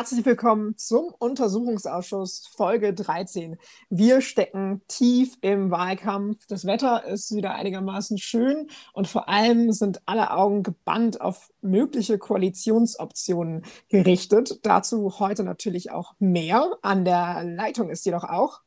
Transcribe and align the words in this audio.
Herzlich 0.00 0.24
willkommen 0.24 0.78
zum 0.78 1.12
Untersuchungsausschuss 1.18 2.48
Folge 2.56 2.94
13. 2.94 3.58
Wir 3.90 4.22
stecken 4.22 4.80
tief 4.88 5.36
im 5.42 5.70
Wahlkampf. 5.70 6.46
Das 6.46 6.64
Wetter 6.64 7.04
ist 7.04 7.34
wieder 7.34 7.54
einigermaßen 7.54 8.16
schön 8.16 8.68
und 8.94 9.08
vor 9.08 9.28
allem 9.28 9.72
sind 9.72 10.00
alle 10.06 10.30
Augen 10.30 10.62
gebannt 10.62 11.20
auf 11.20 11.52
mögliche 11.60 12.16
Koalitionsoptionen 12.16 13.62
gerichtet. 13.90 14.60
Dazu 14.62 15.18
heute 15.18 15.44
natürlich 15.44 15.90
auch 15.90 16.14
mehr. 16.18 16.78
An 16.80 17.04
der 17.04 17.44
Leitung 17.44 17.90
ist 17.90 18.06
jedoch 18.06 18.24
auch 18.24 18.62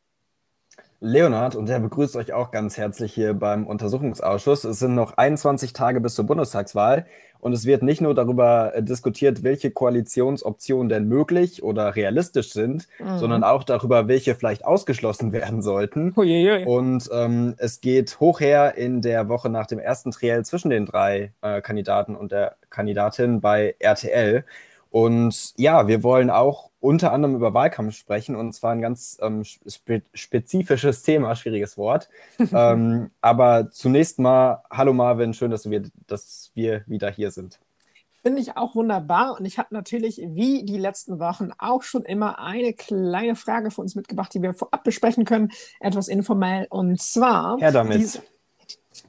Leonhard 1.04 1.56
und 1.56 1.68
der 1.68 1.82
begrüßt 1.82 2.16
euch 2.16 2.32
auch 2.32 2.50
ganz 2.50 2.78
herzlich 2.78 3.14
hier 3.14 3.34
beim 3.34 3.68
Untersuchungsausschuss. 3.68 4.64
Es 4.64 4.80
sind 4.80 4.96
noch 4.96 5.18
21 5.18 5.74
Tage 5.74 6.00
bis 6.00 6.16
zur 6.16 6.26
Bundestagswahl 6.26 7.06
und 7.42 7.52
es 7.52 7.66
wird 7.66 7.84
nicht 7.84 8.00
nur 8.00 8.16
darüber 8.16 8.74
äh, 8.74 8.82
diskutiert, 8.82 9.44
welche 9.44 9.70
Koalitionsoptionen 9.70 10.88
denn 10.88 11.10
möglich 11.10 11.62
oder 11.62 11.98
realistisch 11.98 12.54
sind, 12.54 12.88
mhm. 13.00 13.18
sondern 13.18 13.44
auch 13.44 13.66
darüber, 13.66 14.08
welche 14.08 14.34
vielleicht 14.34 14.64
ausgeschlossen 14.64 15.32
werden 15.34 15.62
sollten. 15.62 16.14
Uiuiui. 16.16 16.64
Und 16.64 17.10
ähm, 17.12 17.56
es 17.58 17.82
geht 17.82 18.22
hoch 18.22 18.40
her 18.40 18.76
in 18.78 19.02
der 19.02 19.28
Woche 19.28 19.50
nach 19.50 19.68
dem 19.68 19.80
ersten 19.80 20.12
Triell 20.12 20.46
zwischen 20.46 20.70
den 20.70 20.86
drei 20.86 21.34
äh, 21.42 21.60
Kandidaten 21.60 22.16
und 22.16 22.32
der 22.32 22.56
Kandidatin 22.70 23.42
bei 23.42 23.76
RTL. 23.78 24.46
Und 24.90 25.54
ja, 25.58 25.88
wir 25.90 26.02
wollen 26.02 26.30
auch 26.30 26.70
unter 26.84 27.14
anderem 27.14 27.34
über 27.36 27.54
Wahlkampf 27.54 27.96
sprechen 27.96 28.36
und 28.36 28.52
zwar 28.52 28.74
ein 28.74 28.82
ganz 28.82 29.18
ähm, 29.22 29.46
spe 29.46 30.02
spezifisches 30.14 31.02
Thema, 31.02 31.34
schwieriges 31.34 31.78
Wort. 31.78 32.10
ähm, 32.54 33.10
aber 33.22 33.72
zunächst 33.72 34.20
mal, 34.20 34.64
hallo 34.70 34.92
Marvin, 34.92 35.34
schön, 35.34 35.50
dass 35.50 35.70
wir, 35.70 35.84
dass 36.08 36.52
wir 36.56 36.84
wieder 36.86 37.10
hier 37.10 37.32
sind. 37.32 37.60
Finde 38.22 38.42
ich 38.42 38.58
auch 38.58 38.76
wunderbar 38.76 39.38
und 39.40 39.46
ich 39.46 39.58
habe 39.58 39.74
natürlich 39.74 40.18
wie 40.18 40.66
die 40.66 40.78
letzten 40.78 41.20
Wochen 41.20 41.52
auch 41.58 41.84
schon 41.84 42.04
immer 42.04 42.40
eine 42.40 42.74
kleine 42.74 43.38
Frage 43.38 43.72
für 43.72 43.80
uns 43.80 43.96
mitgebracht, 43.96 44.34
die 44.34 44.42
wir 44.42 44.54
vorab 44.54 44.84
besprechen 44.84 45.24
können, 45.24 45.52
etwas 45.80 46.10
informell 46.10 46.68
und 46.70 47.00
zwar. 47.02 47.60
Her 47.60 47.72
damit. 47.72 48.00
Dies, 48.00 48.22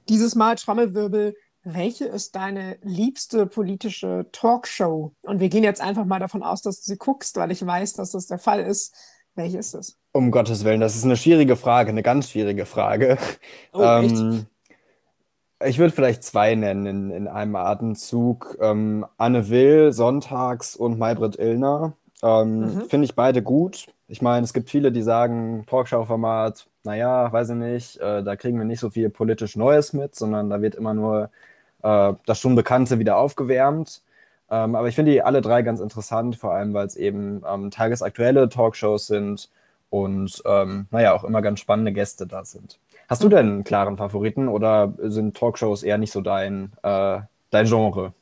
dieses 0.09 0.36
Mal 0.36 0.55
Trommelwirbel 0.55 1.34
welche 1.64 2.04
ist 2.04 2.36
deine 2.36 2.76
liebste 2.82 3.46
politische 3.46 4.26
Talkshow? 4.32 5.12
Und 5.22 5.40
wir 5.40 5.48
gehen 5.48 5.64
jetzt 5.64 5.80
einfach 5.80 6.04
mal 6.04 6.20
davon 6.20 6.42
aus, 6.42 6.62
dass 6.62 6.82
du 6.82 6.92
sie 6.92 6.98
guckst, 6.98 7.36
weil 7.36 7.50
ich 7.50 7.64
weiß, 7.64 7.94
dass 7.94 8.12
das 8.12 8.26
der 8.26 8.38
Fall 8.38 8.60
ist. 8.60 8.94
Welche 9.34 9.58
ist 9.58 9.74
es? 9.74 9.98
Um 10.12 10.30
Gottes 10.30 10.64
Willen, 10.64 10.80
das 10.80 10.94
ist 10.94 11.04
eine 11.04 11.16
schwierige 11.16 11.56
Frage, 11.56 11.88
eine 11.88 12.02
ganz 12.02 12.30
schwierige 12.30 12.66
Frage. 12.66 13.18
Oh, 13.72 13.82
ähm, 13.82 14.46
ich 15.64 15.78
würde 15.78 15.92
vielleicht 15.92 16.22
zwei 16.22 16.54
nennen 16.54 16.86
in, 16.86 17.10
in 17.10 17.28
einem 17.28 17.56
Atemzug. 17.56 18.56
Ähm, 18.60 19.06
Anne 19.16 19.48
Will, 19.48 19.92
Sonntags 19.92 20.76
und 20.76 20.98
Maybrit 20.98 21.36
Illner. 21.36 21.96
Ähm, 22.22 22.60
mhm. 22.60 22.84
Finde 22.88 23.06
ich 23.06 23.14
beide 23.14 23.42
gut. 23.42 23.86
Ich 24.06 24.22
meine, 24.22 24.44
es 24.44 24.52
gibt 24.52 24.70
viele, 24.70 24.92
die 24.92 25.02
sagen, 25.02 25.64
Talkshow-Format, 25.66 26.68
naja, 26.84 27.32
weiß 27.32 27.50
ich 27.50 27.56
nicht, 27.56 27.96
äh, 27.96 28.22
da 28.22 28.36
kriegen 28.36 28.58
wir 28.58 28.66
nicht 28.66 28.80
so 28.80 28.90
viel 28.90 29.10
politisch 29.10 29.56
Neues 29.56 29.94
mit, 29.94 30.14
sondern 30.14 30.50
da 30.50 30.60
wird 30.60 30.74
immer 30.74 30.94
nur 30.94 31.30
äh, 31.84 32.14
das 32.27 32.40
schon 32.40 32.56
Bekannte 32.56 32.98
wieder 32.98 33.16
aufgewärmt. 33.18 34.02
Ähm, 34.50 34.74
aber 34.74 34.88
ich 34.88 34.94
finde 34.94 35.12
die 35.12 35.22
alle 35.22 35.40
drei 35.40 35.62
ganz 35.62 35.80
interessant, 35.80 36.36
vor 36.36 36.52
allem 36.52 36.74
weil 36.74 36.86
es 36.86 36.96
eben 36.96 37.42
ähm, 37.48 37.70
tagesaktuelle 37.70 38.48
Talkshows 38.48 39.06
sind 39.06 39.48
und 39.91 40.42
ähm, 40.44 40.86
naja, 40.91 41.14
auch 41.14 41.24
immer 41.24 41.42
ganz 41.42 41.60
spannende 41.60 41.92
Gäste 41.92 42.26
da 42.26 42.44
sind. 42.44 42.78
Hast 43.09 43.22
du 43.22 43.28
denn 43.28 43.47
einen 43.47 43.64
klaren 43.64 43.97
Favoriten 43.97 44.48
oder 44.48 44.94
sind 44.98 45.36
Talkshows 45.36 45.82
eher 45.82 45.98
nicht 45.98 46.12
so 46.12 46.20
dein, 46.20 46.72
äh, 46.82 47.20
dein 47.50 47.66
Genre? 47.66 48.12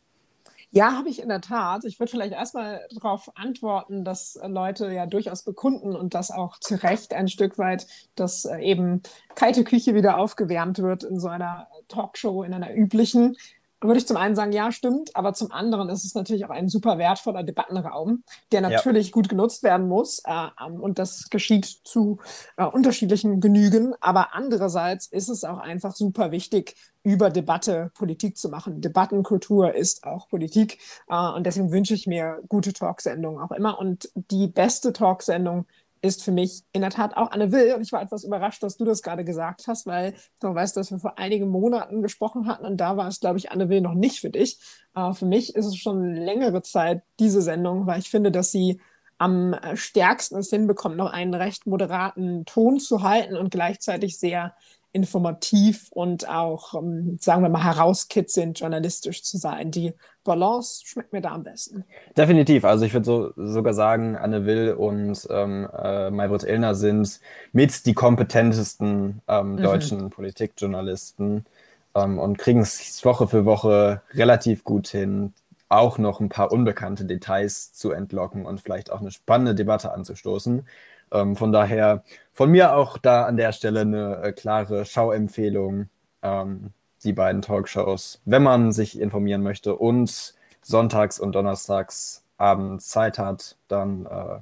Ja, 0.74 0.92
habe 0.96 1.10
ich 1.10 1.20
in 1.20 1.28
der 1.28 1.42
Tat. 1.42 1.84
Ich 1.84 2.00
würde 2.00 2.10
vielleicht 2.10 2.32
erstmal 2.32 2.80
darauf 2.94 3.30
antworten, 3.36 4.04
dass 4.04 4.40
Leute 4.42 4.90
ja 4.90 5.04
durchaus 5.04 5.42
bekunden 5.42 5.94
und 5.94 6.14
das 6.14 6.30
auch 6.30 6.58
zu 6.58 6.82
Recht 6.82 7.12
ein 7.12 7.28
Stück 7.28 7.58
weit, 7.58 7.86
dass 8.14 8.46
äh, 8.46 8.58
eben 8.60 9.02
kalte 9.34 9.64
Küche 9.64 9.94
wieder 9.94 10.16
aufgewärmt 10.16 10.78
wird 10.78 11.04
in 11.04 11.20
so 11.20 11.28
einer 11.28 11.68
Talkshow, 11.92 12.42
in 12.42 12.54
einer 12.54 12.74
üblichen 12.74 13.36
würde 13.82 13.98
ich 13.98 14.06
zum 14.06 14.16
einen 14.16 14.36
sagen, 14.36 14.52
ja, 14.52 14.70
stimmt, 14.72 15.14
aber 15.16 15.34
zum 15.34 15.50
anderen 15.50 15.88
ist 15.88 16.04
es 16.04 16.14
natürlich 16.14 16.44
auch 16.44 16.50
ein 16.50 16.68
super 16.68 16.98
wertvoller 16.98 17.42
Debattenraum, 17.42 18.22
der 18.52 18.60
natürlich 18.60 19.08
ja. 19.08 19.12
gut 19.12 19.28
genutzt 19.28 19.62
werden 19.62 19.88
muss 19.88 20.20
äh, 20.24 20.48
ähm, 20.64 20.80
und 20.80 20.98
das 20.98 21.30
geschieht 21.30 21.64
zu 21.84 22.18
äh, 22.56 22.64
unterschiedlichen 22.64 23.40
Genügen, 23.40 23.94
aber 24.00 24.34
andererseits 24.34 25.06
ist 25.06 25.28
es 25.28 25.44
auch 25.44 25.58
einfach 25.58 25.94
super 25.94 26.30
wichtig, 26.30 26.76
über 27.04 27.30
Debatte 27.30 27.90
Politik 27.94 28.36
zu 28.38 28.48
machen. 28.48 28.80
Debattenkultur 28.80 29.74
ist 29.74 30.04
auch 30.04 30.28
Politik 30.28 30.78
äh, 31.08 31.16
und 31.16 31.44
deswegen 31.44 31.72
wünsche 31.72 31.94
ich 31.94 32.06
mir 32.06 32.40
gute 32.48 32.72
Talksendungen 32.72 33.42
auch 33.42 33.50
immer 33.50 33.78
und 33.78 34.10
die 34.14 34.46
beste 34.46 34.92
Talksendung 34.92 35.66
ist 36.02 36.24
für 36.24 36.32
mich 36.32 36.64
in 36.72 36.82
der 36.82 36.90
Tat 36.90 37.16
auch 37.16 37.30
Anne 37.30 37.52
Will. 37.52 37.74
Und 37.74 37.82
ich 37.82 37.92
war 37.92 38.02
etwas 38.02 38.24
überrascht, 38.24 38.62
dass 38.62 38.76
du 38.76 38.84
das 38.84 39.02
gerade 39.02 39.24
gesagt 39.24 39.68
hast, 39.68 39.86
weil 39.86 40.14
du 40.40 40.54
weißt, 40.54 40.76
dass 40.76 40.90
wir 40.90 40.98
vor 40.98 41.18
einigen 41.18 41.48
Monaten 41.48 42.02
gesprochen 42.02 42.46
hatten 42.46 42.66
und 42.66 42.76
da 42.76 42.96
war 42.96 43.08
es, 43.08 43.20
glaube 43.20 43.38
ich, 43.38 43.52
Anne 43.52 43.68
Will 43.68 43.80
noch 43.80 43.94
nicht 43.94 44.20
für 44.20 44.30
dich. 44.30 44.58
Aber 44.92 45.14
für 45.14 45.26
mich 45.26 45.54
ist 45.54 45.66
es 45.66 45.76
schon 45.76 46.14
längere 46.14 46.62
Zeit 46.62 47.02
diese 47.20 47.40
Sendung, 47.40 47.86
weil 47.86 48.00
ich 48.00 48.10
finde, 48.10 48.32
dass 48.32 48.50
sie 48.50 48.80
am 49.16 49.54
stärksten 49.74 50.36
es 50.38 50.50
hinbekommt, 50.50 50.96
noch 50.96 51.12
einen 51.12 51.34
recht 51.34 51.66
moderaten 51.66 52.44
Ton 52.44 52.80
zu 52.80 53.02
halten 53.02 53.36
und 53.36 53.52
gleichzeitig 53.52 54.18
sehr 54.18 54.54
informativ 54.92 55.88
und 55.90 56.28
auch, 56.28 56.74
ähm, 56.74 57.16
sagen 57.20 57.42
wir 57.42 57.48
mal, 57.48 57.64
herauskitzelnd 57.64 58.60
journalistisch 58.60 59.22
zu 59.22 59.38
sein. 59.38 59.70
Die 59.70 59.94
Balance 60.22 60.82
schmeckt 60.84 61.12
mir 61.12 61.20
da 61.20 61.30
am 61.32 61.42
besten. 61.42 61.84
Definitiv. 62.16 62.64
Also 62.64 62.84
ich 62.84 62.92
würde 62.92 63.06
so, 63.06 63.32
sogar 63.36 63.74
sagen, 63.74 64.16
Anne 64.16 64.44
Will 64.44 64.72
und 64.72 65.26
ähm, 65.30 65.68
äh, 65.76 66.10
Maybrit 66.10 66.44
Illner 66.44 66.74
sind 66.74 67.20
mit 67.52 67.86
die 67.86 67.94
kompetentesten 67.94 69.22
ähm, 69.28 69.52
mhm. 69.52 69.62
deutschen 69.62 70.10
Politikjournalisten 70.10 71.46
ähm, 71.94 72.18
und 72.18 72.38
kriegen 72.38 72.60
es 72.60 73.04
Woche 73.04 73.26
für 73.26 73.44
Woche 73.44 74.02
relativ 74.12 74.62
gut 74.62 74.88
hin, 74.88 75.32
auch 75.68 75.98
noch 75.98 76.20
ein 76.20 76.28
paar 76.28 76.52
unbekannte 76.52 77.06
Details 77.06 77.72
zu 77.72 77.92
entlocken 77.92 78.44
und 78.44 78.60
vielleicht 78.60 78.92
auch 78.92 79.00
eine 79.00 79.10
spannende 79.10 79.54
Debatte 79.54 79.92
anzustoßen. 79.92 80.66
Ähm, 81.12 81.36
von 81.36 81.52
daher 81.52 82.02
von 82.32 82.50
mir 82.50 82.74
auch 82.74 82.98
da 82.98 83.24
an 83.26 83.36
der 83.36 83.52
Stelle 83.52 83.80
eine 83.82 84.22
äh, 84.22 84.32
klare 84.32 84.84
Schauempfehlung. 84.84 85.88
Ähm, 86.22 86.72
die 87.04 87.12
beiden 87.12 87.42
Talkshows, 87.42 88.20
wenn 88.24 88.42
man 88.42 88.72
sich 88.72 89.00
informieren 89.00 89.42
möchte 89.42 89.76
und 89.76 90.34
sonntags 90.62 91.18
und 91.18 91.34
donnerstags 91.34 92.24
abends 92.36 92.88
Zeit 92.88 93.18
hat, 93.18 93.56
dann 93.68 94.06
äh, 94.06 94.40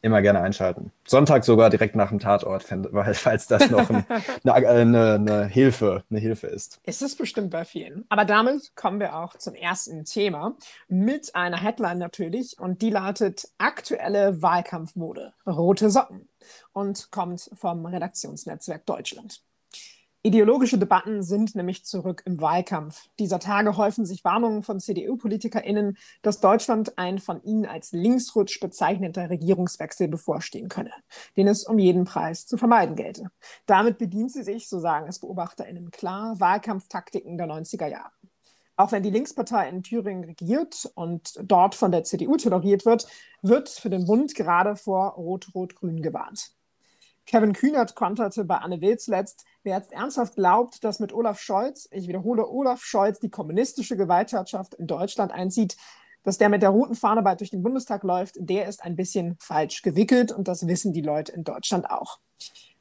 immer 0.00 0.22
gerne 0.22 0.40
einschalten. 0.40 0.92
Sonntag 1.06 1.44
sogar 1.44 1.70
direkt 1.70 1.96
nach 1.96 2.10
dem 2.10 2.18
Tatort, 2.18 2.64
falls 3.14 3.46
das 3.46 3.70
noch 3.70 3.90
ein, 3.90 4.04
eine, 4.44 4.68
eine, 4.68 5.14
eine, 5.14 5.46
Hilfe, 5.46 6.04
eine 6.10 6.20
Hilfe 6.20 6.46
ist. 6.46 6.80
Ist 6.84 7.02
es 7.02 7.16
bestimmt 7.16 7.50
bei 7.50 7.64
vielen. 7.64 8.04
Aber 8.08 8.24
damit 8.24 8.74
kommen 8.76 9.00
wir 9.00 9.16
auch 9.16 9.36
zum 9.36 9.54
ersten 9.54 10.04
Thema 10.04 10.56
mit 10.88 11.34
einer 11.34 11.60
Headline 11.60 11.98
natürlich 11.98 12.58
und 12.58 12.82
die 12.82 12.90
lautet 12.90 13.48
aktuelle 13.58 14.40
Wahlkampfmode, 14.42 15.32
rote 15.46 15.90
Socken 15.90 16.28
und 16.72 17.10
kommt 17.10 17.50
vom 17.54 17.86
Redaktionsnetzwerk 17.86 18.86
Deutschland. 18.86 19.42
Ideologische 20.28 20.76
Debatten 20.76 21.22
sind 21.22 21.54
nämlich 21.54 21.86
zurück 21.86 22.20
im 22.26 22.38
Wahlkampf. 22.38 23.08
Dieser 23.18 23.38
Tage 23.38 23.78
häufen 23.78 24.04
sich 24.04 24.24
Warnungen 24.24 24.62
von 24.62 24.78
CDU-PolitikerInnen, 24.78 25.96
dass 26.20 26.40
Deutschland 26.40 26.98
ein 26.98 27.18
von 27.18 27.42
ihnen 27.44 27.64
als 27.64 27.92
Linksrutsch 27.92 28.60
bezeichneter 28.60 29.30
Regierungswechsel 29.30 30.06
bevorstehen 30.06 30.68
könne, 30.68 30.92
den 31.38 31.48
es 31.48 31.64
um 31.64 31.78
jeden 31.78 32.04
Preis 32.04 32.44
zu 32.44 32.58
vermeiden 32.58 32.94
gelte. 32.94 33.30
Damit 33.64 33.96
bedient 33.96 34.30
sie 34.30 34.42
sich, 34.42 34.68
so 34.68 34.80
sagen 34.80 35.08
es 35.08 35.18
BeobachterInnen 35.18 35.90
klar, 35.90 36.38
Wahlkampftaktiken 36.38 37.38
der 37.38 37.46
90er 37.46 37.86
Jahre. 37.86 38.12
Auch 38.76 38.92
wenn 38.92 39.02
die 39.02 39.10
Linkspartei 39.10 39.70
in 39.70 39.82
Thüringen 39.82 40.24
regiert 40.24 40.92
und 40.94 41.40
dort 41.42 41.74
von 41.74 41.90
der 41.90 42.04
CDU 42.04 42.36
toleriert 42.36 42.84
wird, 42.84 43.06
wird 43.40 43.70
für 43.70 43.88
den 43.88 44.04
Bund 44.04 44.34
gerade 44.34 44.76
vor 44.76 45.12
Rot-Rot-Grün 45.14 46.02
gewarnt. 46.02 46.50
Kevin 47.28 47.52
Kühnert 47.52 47.94
konterte 47.94 48.46
bei 48.46 48.56
Anne 48.56 48.80
Will 48.80 48.96
zuletzt, 48.96 49.44
wer 49.62 49.76
jetzt 49.76 49.92
ernsthaft 49.92 50.36
glaubt, 50.36 50.82
dass 50.82 50.98
mit 50.98 51.12
Olaf 51.12 51.38
Scholz, 51.38 51.86
ich 51.90 52.08
wiederhole, 52.08 52.48
Olaf 52.48 52.82
Scholz 52.82 53.18
die 53.18 53.28
kommunistische 53.28 53.98
Gewaltherrschaft 53.98 54.72
in 54.72 54.86
Deutschland 54.86 55.30
einzieht, 55.30 55.76
dass 56.22 56.38
der 56.38 56.48
mit 56.48 56.62
der 56.62 56.70
roten 56.70 56.94
Fahne 56.94 57.20
bald 57.20 57.40
durch 57.40 57.50
den 57.50 57.62
Bundestag 57.62 58.02
läuft, 58.02 58.36
der 58.38 58.66
ist 58.66 58.82
ein 58.82 58.96
bisschen 58.96 59.36
falsch 59.40 59.82
gewickelt 59.82 60.32
und 60.32 60.48
das 60.48 60.66
wissen 60.66 60.94
die 60.94 61.02
Leute 61.02 61.32
in 61.32 61.44
Deutschland 61.44 61.90
auch. 61.90 62.18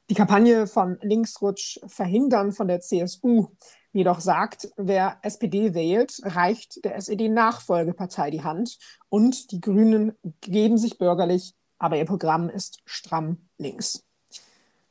Die 0.10 0.14
Kampagne 0.14 0.66
von 0.66 0.98
Linksrutsch 1.02 1.82
verhindern 1.86 2.54
von 2.54 2.70
der 2.70 2.80
CSU 2.80 3.48
jedoch 3.92 4.22
sagt, 4.22 4.70
wer 4.78 5.18
SPD 5.24 5.74
wählt, 5.74 6.22
reicht 6.24 6.86
der 6.86 6.96
SED-Nachfolgepartei 6.96 8.32
die 8.32 8.46
Hand 8.46 8.78
und 9.10 9.52
die 9.52 9.60
Grünen 9.60 10.14
geben 10.40 10.78
sich 10.78 10.98
bürgerlich, 10.98 11.54
aber 11.80 11.98
ihr 11.98 12.06
Programm 12.06 12.48
ist 12.48 12.80
stramm 12.86 13.50
links. 13.58 14.07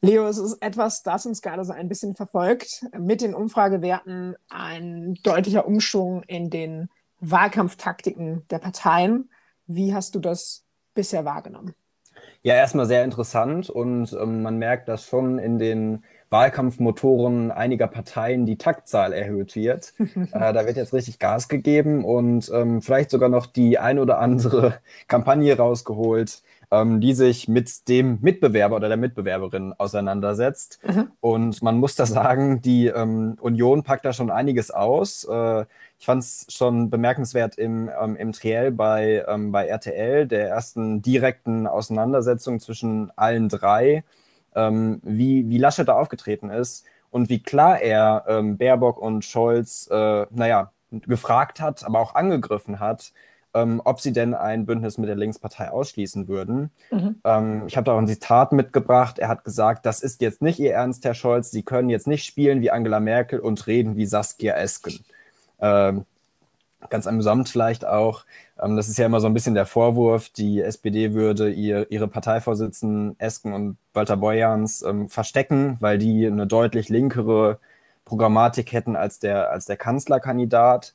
Leo, 0.06 0.28
es 0.28 0.38
ist 0.38 0.62
etwas, 0.62 1.02
das 1.02 1.26
uns 1.26 1.42
gerade 1.42 1.64
so 1.64 1.72
ein 1.72 1.88
bisschen 1.88 2.14
verfolgt. 2.14 2.86
Mit 2.96 3.20
den 3.20 3.34
Umfragewerten 3.34 4.36
ein 4.48 5.18
deutlicher 5.24 5.66
Umschwung 5.66 6.22
in 6.22 6.48
den 6.48 6.88
Wahlkampftaktiken 7.18 8.46
der 8.50 8.60
Parteien. 8.60 9.28
Wie 9.66 9.94
hast 9.94 10.14
du 10.14 10.20
das 10.20 10.64
bisher 10.94 11.24
wahrgenommen? 11.24 11.74
Ja, 12.42 12.54
erstmal 12.54 12.86
sehr 12.86 13.02
interessant 13.02 13.68
und 13.68 14.12
ähm, 14.12 14.42
man 14.42 14.58
merkt, 14.58 14.88
dass 14.88 15.04
schon 15.06 15.40
in 15.40 15.58
den 15.58 16.04
Wahlkampfmotoren 16.30 17.50
einiger 17.50 17.88
Parteien 17.88 18.46
die 18.46 18.58
Taktzahl 18.58 19.12
erhöht 19.12 19.56
wird. 19.56 19.92
äh, 19.98 20.52
da 20.52 20.66
wird 20.66 20.76
jetzt 20.76 20.92
richtig 20.92 21.18
Gas 21.18 21.48
gegeben 21.48 22.04
und 22.04 22.48
ähm, 22.54 22.82
vielleicht 22.82 23.10
sogar 23.10 23.28
noch 23.28 23.46
die 23.46 23.78
ein 23.78 23.98
oder 23.98 24.20
andere 24.20 24.78
Kampagne 25.08 25.56
rausgeholt, 25.56 26.42
ähm, 26.76 27.00
die 27.00 27.14
sich 27.14 27.48
mit 27.48 27.88
dem 27.88 28.18
Mitbewerber 28.20 28.76
oder 28.76 28.88
der 28.88 28.96
Mitbewerberin 28.96 29.72
auseinandersetzt. 29.72 30.78
Mhm. 30.86 31.10
Und 31.20 31.62
man 31.62 31.78
muss 31.78 31.96
da 31.96 32.06
sagen, 32.06 32.60
die 32.60 32.86
ähm, 32.88 33.36
Union 33.40 33.82
packt 33.82 34.04
da 34.04 34.12
schon 34.12 34.30
einiges 34.30 34.70
aus. 34.70 35.24
Äh, 35.24 35.64
ich 35.98 36.04
fand 36.04 36.22
es 36.22 36.46
schon 36.50 36.90
bemerkenswert 36.90 37.56
im, 37.56 37.90
ähm, 38.00 38.16
im 38.16 38.32
Triell 38.32 38.72
bei, 38.72 39.24
ähm, 39.26 39.52
bei 39.52 39.66
RTL, 39.66 40.26
der 40.26 40.48
ersten 40.48 41.02
direkten 41.02 41.66
Auseinandersetzung 41.66 42.60
zwischen 42.60 43.10
allen 43.16 43.48
drei, 43.48 44.04
ähm, 44.54 45.00
wie, 45.02 45.48
wie 45.48 45.58
Laschet 45.58 45.88
da 45.88 45.94
aufgetreten 45.94 46.50
ist 46.50 46.84
und 47.10 47.30
wie 47.30 47.42
klar 47.42 47.80
er 47.80 48.24
ähm, 48.28 48.58
Baerbock 48.58 48.98
und 48.98 49.24
Scholz, 49.24 49.88
äh, 49.90 50.26
naja, 50.30 50.72
gefragt 50.90 51.60
hat, 51.60 51.84
aber 51.84 52.00
auch 52.00 52.14
angegriffen 52.14 52.78
hat, 52.78 53.12
ähm, 53.56 53.80
ob 53.84 54.00
sie 54.00 54.12
denn 54.12 54.34
ein 54.34 54.66
Bündnis 54.66 54.98
mit 54.98 55.08
der 55.08 55.16
Linkspartei 55.16 55.70
ausschließen 55.70 56.28
würden. 56.28 56.70
Mhm. 56.90 57.16
Ähm, 57.24 57.62
ich 57.66 57.76
habe 57.76 57.86
da 57.86 57.92
auch 57.94 57.98
ein 57.98 58.06
Zitat 58.06 58.52
mitgebracht. 58.52 59.18
Er 59.18 59.28
hat 59.28 59.44
gesagt, 59.44 59.86
das 59.86 60.00
ist 60.00 60.20
jetzt 60.20 60.42
nicht 60.42 60.58
Ihr 60.58 60.74
Ernst, 60.74 61.04
Herr 61.04 61.14
Scholz. 61.14 61.50
Sie 61.50 61.62
können 61.62 61.88
jetzt 61.88 62.06
nicht 62.06 62.24
spielen 62.24 62.60
wie 62.60 62.70
Angela 62.70 63.00
Merkel 63.00 63.40
und 63.40 63.66
reden 63.66 63.96
wie 63.96 64.04
Saskia 64.04 64.54
Esken. 64.54 65.04
Ähm, 65.58 66.04
ganz 66.90 67.06
amüsant 67.06 67.48
vielleicht 67.48 67.86
auch. 67.86 68.26
Ähm, 68.62 68.76
das 68.76 68.88
ist 68.88 68.98
ja 68.98 69.06
immer 69.06 69.20
so 69.20 69.26
ein 69.26 69.34
bisschen 69.34 69.54
der 69.54 69.66
Vorwurf, 69.66 70.28
die 70.28 70.60
SPD 70.60 71.14
würde 71.14 71.50
ihr, 71.50 71.90
ihre 71.90 72.08
Parteivorsitzenden 72.08 73.18
Esken 73.18 73.54
und 73.54 73.78
Walter 73.94 74.18
Beuerns 74.18 74.82
ähm, 74.82 75.08
verstecken, 75.08 75.78
weil 75.80 75.96
die 75.96 76.26
eine 76.26 76.46
deutlich 76.46 76.90
linkere 76.90 77.58
Programmatik 78.04 78.72
hätten 78.72 78.96
als 78.96 79.18
der, 79.18 79.50
als 79.50 79.64
der 79.64 79.78
Kanzlerkandidat. 79.78 80.92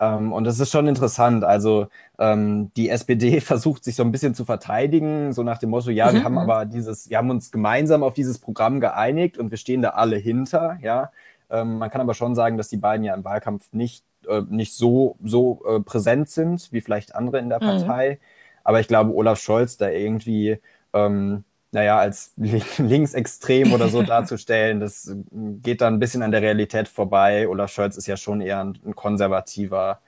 Ähm, 0.00 0.32
und 0.32 0.44
das 0.44 0.58
ist 0.58 0.70
schon 0.70 0.88
interessant. 0.88 1.44
Also 1.44 1.86
ähm, 2.18 2.72
die 2.76 2.88
SPD 2.90 3.40
versucht 3.42 3.84
sich 3.84 3.96
so 3.96 4.02
ein 4.02 4.12
bisschen 4.12 4.34
zu 4.34 4.44
verteidigen, 4.44 5.32
so 5.32 5.42
nach 5.42 5.58
dem 5.58 5.70
Motto, 5.70 5.90
ja, 5.90 6.10
mhm. 6.10 6.14
wir 6.14 6.24
haben 6.24 6.38
aber 6.38 6.64
dieses, 6.64 7.08
wir 7.10 7.18
haben 7.18 7.30
uns 7.30 7.50
gemeinsam 7.50 8.02
auf 8.02 8.14
dieses 8.14 8.38
Programm 8.38 8.80
geeinigt 8.80 9.38
und 9.38 9.50
wir 9.50 9.58
stehen 9.58 9.82
da 9.82 9.90
alle 9.90 10.16
hinter, 10.16 10.78
ja. 10.82 11.10
Ähm, 11.50 11.78
man 11.78 11.90
kann 11.90 12.00
aber 12.00 12.14
schon 12.14 12.34
sagen, 12.34 12.56
dass 12.56 12.68
die 12.68 12.78
beiden 12.78 13.04
ja 13.04 13.14
im 13.14 13.24
Wahlkampf 13.24 13.72
nicht, 13.72 14.04
äh, 14.26 14.42
nicht 14.48 14.74
so, 14.74 15.16
so 15.22 15.62
äh, 15.68 15.80
präsent 15.80 16.28
sind, 16.30 16.72
wie 16.72 16.80
vielleicht 16.80 17.14
andere 17.14 17.38
in 17.38 17.48
der 17.48 17.62
mhm. 17.62 17.66
Partei. 17.66 18.18
Mhm. 18.20 18.26
Aber 18.64 18.80
ich 18.80 18.88
glaube, 18.88 19.14
Olaf 19.14 19.38
Scholz 19.38 19.76
da 19.76 19.90
irgendwie 19.90 20.58
ähm, 20.94 21.44
naja, 21.74 21.98
als 21.98 22.32
linksextrem 22.78 23.72
oder 23.72 23.88
so 23.88 24.02
darzustellen, 24.02 24.80
das 24.80 25.14
geht 25.30 25.80
dann 25.80 25.94
ein 25.94 26.00
bisschen 26.00 26.22
an 26.22 26.30
der 26.30 26.40
Realität 26.40 26.88
vorbei. 26.88 27.46
Olaf 27.48 27.72
Scholz 27.72 27.96
ist 27.96 28.06
ja 28.06 28.16
schon 28.16 28.40
eher 28.40 28.60
ein, 28.60 28.78
ein 28.86 28.94
konservativer 28.94 30.00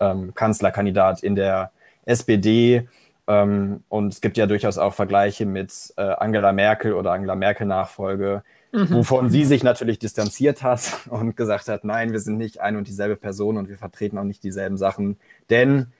ähm, 0.00 0.34
Kanzlerkandidat 0.34 1.22
in 1.22 1.36
der 1.36 1.70
SPD. 2.06 2.88
Ähm, 3.28 3.84
und 3.88 4.12
es 4.12 4.20
gibt 4.20 4.36
ja 4.36 4.46
durchaus 4.46 4.78
auch 4.78 4.94
Vergleiche 4.94 5.46
mit 5.46 5.92
äh, 5.96 6.02
Angela 6.02 6.52
Merkel 6.52 6.94
oder 6.94 7.12
Angela 7.12 7.36
Merkel-Nachfolge, 7.36 8.42
mhm. 8.72 8.90
wovon 8.90 9.30
sie 9.30 9.44
sich 9.44 9.62
natürlich 9.62 9.98
distanziert 9.98 10.62
hat 10.62 10.80
und 11.10 11.36
gesagt 11.36 11.68
hat, 11.68 11.84
nein, 11.84 12.12
wir 12.12 12.18
sind 12.18 12.38
nicht 12.38 12.60
eine 12.60 12.78
und 12.78 12.88
dieselbe 12.88 13.16
Person 13.16 13.56
und 13.56 13.68
wir 13.68 13.76
vertreten 13.76 14.18
auch 14.18 14.24
nicht 14.24 14.42
dieselben 14.42 14.78
Sachen, 14.78 15.18
denn 15.50 15.92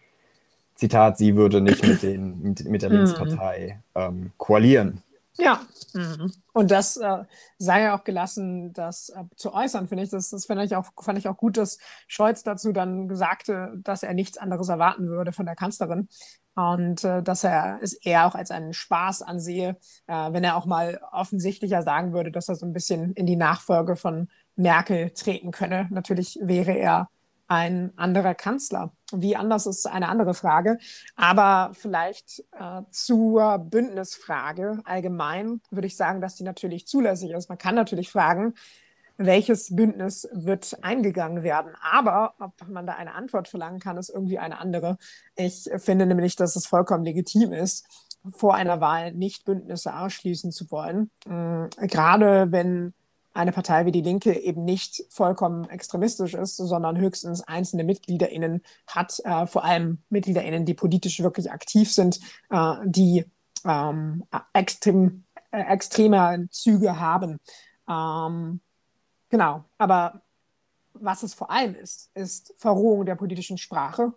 Zitat, 0.75 1.19
sie 1.19 1.37
würde 1.37 1.61
nicht 1.61 1.87
mit, 1.87 2.03
den, 2.03 2.43
mit, 2.43 2.65
mit 2.65 2.81
der 2.81 2.89
mhm. 2.89 2.97
Linkspartei 2.97 3.81
ähm, 3.95 4.33
koalieren. 4.39 5.03
Ja, 5.39 5.61
mhm. 5.95 6.33
und 6.53 6.71
das 6.71 6.97
äh, 6.97 7.25
sei 7.57 7.83
ja 7.83 7.97
auch 7.97 8.05
gelassen, 8.05 8.73
das 8.73 9.11
äh, 9.11 9.25
zu 9.37 9.55
äußern, 9.55 9.89
finde 9.89 10.05
ich. 10.05 10.11
Das, 10.11 10.31
das 10.31 10.47
fand, 10.47 10.61
ich 10.63 10.75
auch, 10.77 10.87
fand 11.01 11.19
ich 11.19 11.29
auch 11.29 11.37
gut, 11.37 11.57
dass 11.57 11.79
Scholz 12.09 12.43
dazu 12.43 12.73
dann 12.73 13.15
sagte, 13.15 13.73
dass 13.79 14.03
er 14.03 14.15
nichts 14.15 14.39
anderes 14.39 14.69
erwarten 14.69 15.09
würde 15.09 15.33
von 15.33 15.47
der 15.47 15.57
Kanzlerin. 15.57 16.09
Und 16.55 17.05
äh, 17.05 17.23
dass 17.23 17.45
er 17.45 17.79
es 17.81 17.95
eher 17.95 18.27
auch 18.27 18.35
als 18.35 18.51
einen 18.51 18.73
Spaß 18.73 19.23
ansehe, 19.23 19.79
äh, 20.07 20.33
wenn 20.33 20.45
er 20.45 20.57
auch 20.57 20.67
mal 20.67 21.01
offensichtlicher 21.13 21.83
sagen 21.83 22.13
würde, 22.13 22.33
dass 22.33 22.49
er 22.49 22.57
so 22.57 22.67
ein 22.67 22.73
bisschen 22.73 23.13
in 23.13 23.27
die 23.27 23.37
Nachfolge 23.37 23.97
von 23.97 24.29
Merkel 24.57 25.11
treten 25.11 25.53
könne. 25.53 25.87
Natürlich 25.91 26.39
wäre 26.43 26.73
er 26.73 27.09
ein 27.51 27.93
anderer 27.97 28.35
Kanzler. 28.37 28.93
Wie 29.13 29.35
anders 29.35 29.67
ist 29.67 29.85
eine 29.87 30.09
andere 30.09 30.35
Frage. 30.35 30.79
Aber 31.17 31.73
vielleicht 31.75 32.45
äh, 32.53 32.83
zur 32.93 33.59
Bündnisfrage 33.59 34.81
allgemein 34.85 35.61
würde 35.71 35.89
ich 35.89 35.97
sagen, 35.97 36.21
dass 36.21 36.37
die 36.37 36.45
natürlich 36.45 36.87
zulässig 36.87 37.33
ist. 37.33 37.49
Man 37.49 37.59
kann 37.59 37.75
natürlich 37.75 38.09
fragen, 38.09 38.55
welches 39.17 39.75
Bündnis 39.75 40.29
wird 40.33 40.79
eingegangen 40.83 41.43
werden. 41.43 41.73
Aber 41.83 42.35
ob 42.39 42.53
man 42.69 42.87
da 42.87 42.95
eine 42.95 43.15
Antwort 43.15 43.49
verlangen 43.49 43.81
kann, 43.81 43.99
ist 43.99 44.11
irgendwie 44.11 44.39
eine 44.39 44.61
andere. 44.61 44.97
Ich 45.35 45.69
finde 45.79 46.07
nämlich, 46.07 46.37
dass 46.37 46.55
es 46.55 46.69
vollkommen 46.69 47.05
legitim 47.05 47.53
ist, 47.53 47.85
vor 48.31 48.55
einer 48.55 48.81
Wahl 48.81 49.13
nicht 49.13 49.45
Bündnisse 49.45 49.97
ausschließen 49.97 50.53
zu 50.53 50.71
wollen. 50.71 51.11
Ähm, 51.27 51.69
gerade 51.81 52.53
wenn 52.53 52.95
eine 53.33 53.53
Partei 53.53 53.87
wie 53.87 53.93
die 53.93 54.01
Linke 54.01 54.39
eben 54.39 54.65
nicht 54.65 55.05
vollkommen 55.09 55.69
extremistisch 55.69 56.35
ist, 56.35 56.57
sondern 56.57 56.99
höchstens 56.99 57.43
einzelne 57.43 57.85
MitgliederInnen 57.85 58.63
hat, 58.87 59.21
äh, 59.25 59.47
vor 59.47 59.65
allem 59.65 60.03
MitgliederInnen, 60.09 60.65
die 60.65 60.75
politisch 60.75 61.21
wirklich 61.21 61.51
aktiv 61.51 61.93
sind, 61.93 62.21
äh, 62.51 62.75
die 62.85 63.25
ähm, 63.65 64.25
extrem, 64.53 65.25
äh, 65.51 65.63
extreme 65.63 66.49
Züge 66.51 66.99
haben. 66.99 67.39
Ähm, 67.89 68.61
genau, 69.29 69.65
aber 69.79 70.23
was 70.95 71.23
es 71.23 71.35
vor 71.35 71.51
allem 71.51 71.75
ist, 71.75 72.11
ist 72.15 72.55
Verrohung 72.57 73.07
der 73.07 73.15
politischen 73.15 73.59
Sprache 73.59 74.13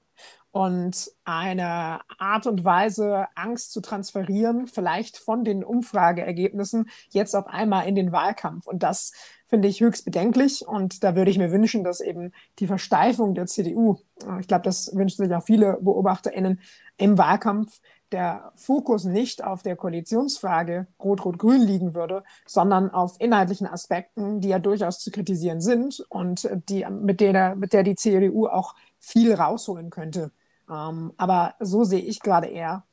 und 0.51 1.11
eine 1.23 2.01
Art 2.19 2.45
und 2.45 2.63
Weise, 2.63 3.27
Angst 3.35 3.71
zu 3.73 3.81
transferieren, 3.81 4.67
vielleicht 4.67 5.17
von 5.17 5.43
den 5.43 5.63
Umfrageergebnissen 5.63 6.89
jetzt 7.09 7.35
auf 7.35 7.47
einmal 7.47 7.87
in 7.87 7.95
den 7.95 8.11
Wahlkampf. 8.11 8.67
Und 8.67 8.83
das 8.83 9.13
finde 9.53 9.67
ich 9.67 9.81
höchst 9.81 10.03
bedenklich. 10.03 10.67
Und 10.67 11.03
da 11.03 11.15
würde 11.15 11.29
ich 11.29 11.37
mir 11.37 11.51
wünschen, 11.51 11.83
dass 11.83 12.01
eben 12.01 12.31
die 12.57 12.65
Versteifung 12.65 13.35
der 13.35 13.45
CDU, 13.45 13.99
ich 14.39 14.47
glaube, 14.47 14.63
das 14.63 14.95
wünschen 14.95 15.23
sich 15.23 15.35
auch 15.35 15.43
viele 15.43 15.77
BeobachterInnen 15.79 16.59
im 16.97 17.19
Wahlkampf, 17.19 17.79
der 18.11 18.51
Fokus 18.55 19.03
nicht 19.03 19.43
auf 19.43 19.61
der 19.61 19.75
Koalitionsfrage 19.75 20.87
Rot-Rot-Grün 20.99 21.61
liegen 21.61 21.93
würde, 21.93 22.23
sondern 22.47 22.89
auf 22.89 23.17
inhaltlichen 23.19 23.67
Aspekten, 23.67 24.41
die 24.41 24.47
ja 24.47 24.57
durchaus 24.57 24.97
zu 24.97 25.11
kritisieren 25.11 25.61
sind 25.61 26.03
und 26.09 26.49
die, 26.67 26.83
mit, 26.89 27.21
der, 27.21 27.55
mit 27.55 27.73
der 27.73 27.83
die 27.83 27.95
CDU 27.95 28.47
auch 28.47 28.73
viel 28.97 29.35
rausholen 29.35 29.91
könnte. 29.91 30.31
Ähm, 30.67 31.13
aber 31.17 31.53
so 31.59 31.83
sehe 31.83 32.01
ich 32.01 32.21
gerade 32.21 32.47
eher 32.47 32.85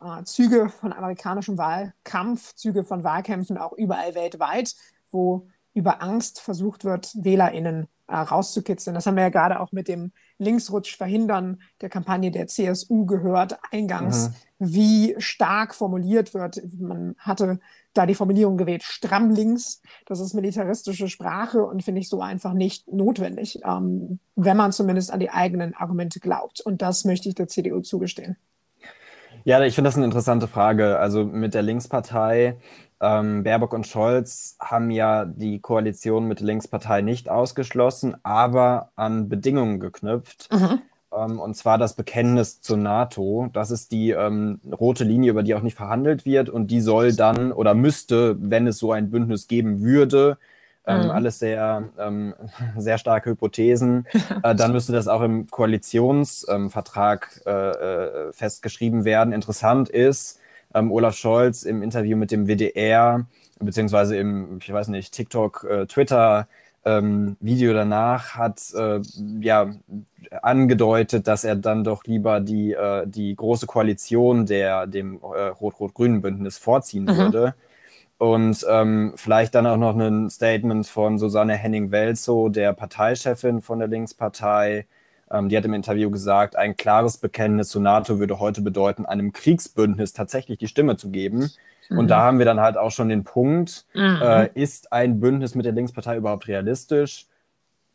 äh, 0.00 0.24
Züge 0.24 0.70
von 0.70 0.94
amerikanischem 0.94 1.58
Wahlkampf, 1.58 2.54
Züge 2.54 2.84
von 2.84 3.04
Wahlkämpfen 3.04 3.58
auch 3.58 3.74
überall 3.74 4.14
weltweit, 4.14 4.74
wo 5.10 5.46
über 5.76 6.02
Angst 6.02 6.40
versucht 6.40 6.86
wird, 6.86 7.12
WählerInnen 7.14 7.86
äh, 8.08 8.16
rauszukitzeln. 8.16 8.94
Das 8.94 9.04
haben 9.04 9.16
wir 9.16 9.24
ja 9.24 9.28
gerade 9.28 9.60
auch 9.60 9.72
mit 9.72 9.88
dem 9.88 10.12
Linksrutsch 10.38 10.96
verhindern 10.96 11.60
der 11.82 11.90
Kampagne 11.90 12.30
der 12.30 12.46
CSU 12.46 13.04
gehört, 13.04 13.58
eingangs, 13.70 14.30
mhm. 14.58 14.72
wie 14.72 15.14
stark 15.18 15.74
formuliert 15.74 16.32
wird. 16.32 16.62
Man 16.78 17.14
hatte 17.18 17.60
da 17.92 18.06
die 18.06 18.14
Formulierung 18.14 18.56
gewählt, 18.56 18.84
stramm 18.84 19.30
links. 19.30 19.82
Das 20.06 20.20
ist 20.20 20.32
militaristische 20.32 21.08
Sprache 21.08 21.62
und 21.62 21.84
finde 21.84 22.00
ich 22.00 22.08
so 22.08 22.22
einfach 22.22 22.54
nicht 22.54 22.90
notwendig, 22.90 23.60
ähm, 23.62 24.18
wenn 24.34 24.56
man 24.56 24.72
zumindest 24.72 25.12
an 25.12 25.20
die 25.20 25.30
eigenen 25.30 25.74
Argumente 25.74 26.20
glaubt. 26.20 26.62
Und 26.62 26.80
das 26.80 27.04
möchte 27.04 27.28
ich 27.28 27.34
der 27.34 27.48
CDU 27.48 27.80
zugestehen. 27.80 28.38
Ja, 29.44 29.62
ich 29.62 29.76
finde 29.76 29.88
das 29.88 29.96
eine 29.96 30.06
interessante 30.06 30.48
Frage. 30.48 30.98
Also 30.98 31.24
mit 31.24 31.54
der 31.54 31.62
Linkspartei, 31.62 32.56
ähm, 33.00 33.42
Baerbock 33.42 33.72
und 33.72 33.86
Scholz 33.86 34.56
haben 34.58 34.90
ja 34.90 35.24
die 35.24 35.60
Koalition 35.60 36.26
mit 36.26 36.40
der 36.40 36.46
Linkspartei 36.46 37.02
nicht 37.02 37.28
ausgeschlossen, 37.28 38.16
aber 38.22 38.90
an 38.96 39.28
Bedingungen 39.28 39.80
geknüpft. 39.80 40.48
Mhm. 40.52 40.80
Ähm, 41.14 41.38
und 41.38 41.56
zwar 41.56 41.78
das 41.78 41.94
Bekenntnis 41.94 42.60
zur 42.60 42.78
NATO. 42.78 43.48
Das 43.52 43.70
ist 43.70 43.92
die 43.92 44.10
ähm, 44.10 44.60
rote 44.78 45.04
Linie, 45.04 45.30
über 45.30 45.42
die 45.42 45.54
auch 45.54 45.62
nicht 45.62 45.76
verhandelt 45.76 46.24
wird. 46.24 46.48
Und 46.48 46.70
die 46.70 46.80
soll 46.80 47.14
dann 47.14 47.52
oder 47.52 47.74
müsste, 47.74 48.36
wenn 48.40 48.66
es 48.66 48.78
so 48.78 48.92
ein 48.92 49.10
Bündnis 49.10 49.46
geben 49.46 49.82
würde, 49.82 50.38
ähm, 50.86 51.04
mhm. 51.04 51.10
alles 51.10 51.38
sehr, 51.38 51.84
ähm, 51.98 52.34
sehr 52.78 52.98
starke 52.98 53.30
Hypothesen, 53.30 54.06
äh, 54.42 54.54
dann 54.54 54.72
müsste 54.72 54.92
das 54.92 55.08
auch 55.08 55.22
im 55.22 55.48
Koalitionsvertrag 55.50 57.42
äh, 57.44 57.50
äh, 57.50 58.32
festgeschrieben 58.32 59.04
werden. 59.04 59.32
Interessant 59.32 59.88
ist, 59.88 60.40
ähm, 60.74 60.92
Olaf 60.92 61.16
Scholz 61.16 61.62
im 61.62 61.82
Interview 61.82 62.16
mit 62.16 62.30
dem 62.30 62.46
WDR, 62.46 63.26
beziehungsweise 63.60 64.16
im, 64.16 64.58
ich 64.60 64.72
weiß 64.72 64.88
nicht, 64.88 65.12
TikTok, 65.12 65.64
äh, 65.64 65.86
Twitter, 65.86 66.48
ähm, 66.86 67.36
Video 67.40 67.72
danach 67.72 68.36
hat 68.36 68.62
äh, 68.74 69.00
ja 69.40 69.70
angedeutet, 70.42 71.26
dass 71.26 71.42
er 71.42 71.56
dann 71.56 71.82
doch 71.82 72.04
lieber 72.04 72.40
die, 72.40 72.72
äh, 72.72 73.06
die 73.08 73.34
große 73.34 73.66
Koalition 73.66 74.46
der 74.46 74.86
dem 74.86 75.20
äh, 75.20 75.48
Rot-Rot-Grünen 75.48 76.22
Bündnis 76.22 76.58
vorziehen 76.58 77.04
mhm. 77.04 77.16
würde. 77.16 77.54
Und 78.18 78.64
ähm, 78.70 79.12
vielleicht 79.16 79.54
dann 79.54 79.66
auch 79.66 79.76
noch 79.76 79.96
ein 79.96 80.30
Statement 80.30 80.86
von 80.86 81.18
Susanne 81.18 81.54
Henning-Welzow, 81.54 82.50
der 82.50 82.72
Parteichefin 82.72 83.60
von 83.60 83.80
der 83.80 83.88
Linkspartei. 83.88 84.86
Ähm, 85.30 85.48
die 85.48 85.56
hat 85.56 85.64
im 85.64 85.74
Interview 85.74 86.10
gesagt, 86.10 86.56
ein 86.56 86.76
klares 86.76 87.18
Bekenntnis 87.18 87.68
zur 87.68 87.82
NATO 87.82 88.18
würde 88.18 88.38
heute 88.38 88.62
bedeuten, 88.62 89.06
einem 89.06 89.32
Kriegsbündnis 89.32 90.12
tatsächlich 90.12 90.58
die 90.58 90.68
Stimme 90.68 90.96
zu 90.96 91.10
geben. 91.10 91.50
Mhm. 91.88 91.98
Und 91.98 92.08
da 92.08 92.20
haben 92.20 92.38
wir 92.38 92.46
dann 92.46 92.60
halt 92.60 92.76
auch 92.76 92.90
schon 92.90 93.08
den 93.08 93.24
Punkt, 93.24 93.86
mhm. 93.94 94.18
äh, 94.22 94.48
ist 94.54 94.92
ein 94.92 95.20
Bündnis 95.20 95.54
mit 95.54 95.66
der 95.66 95.72
Linkspartei 95.72 96.16
überhaupt 96.16 96.48
realistisch? 96.48 97.26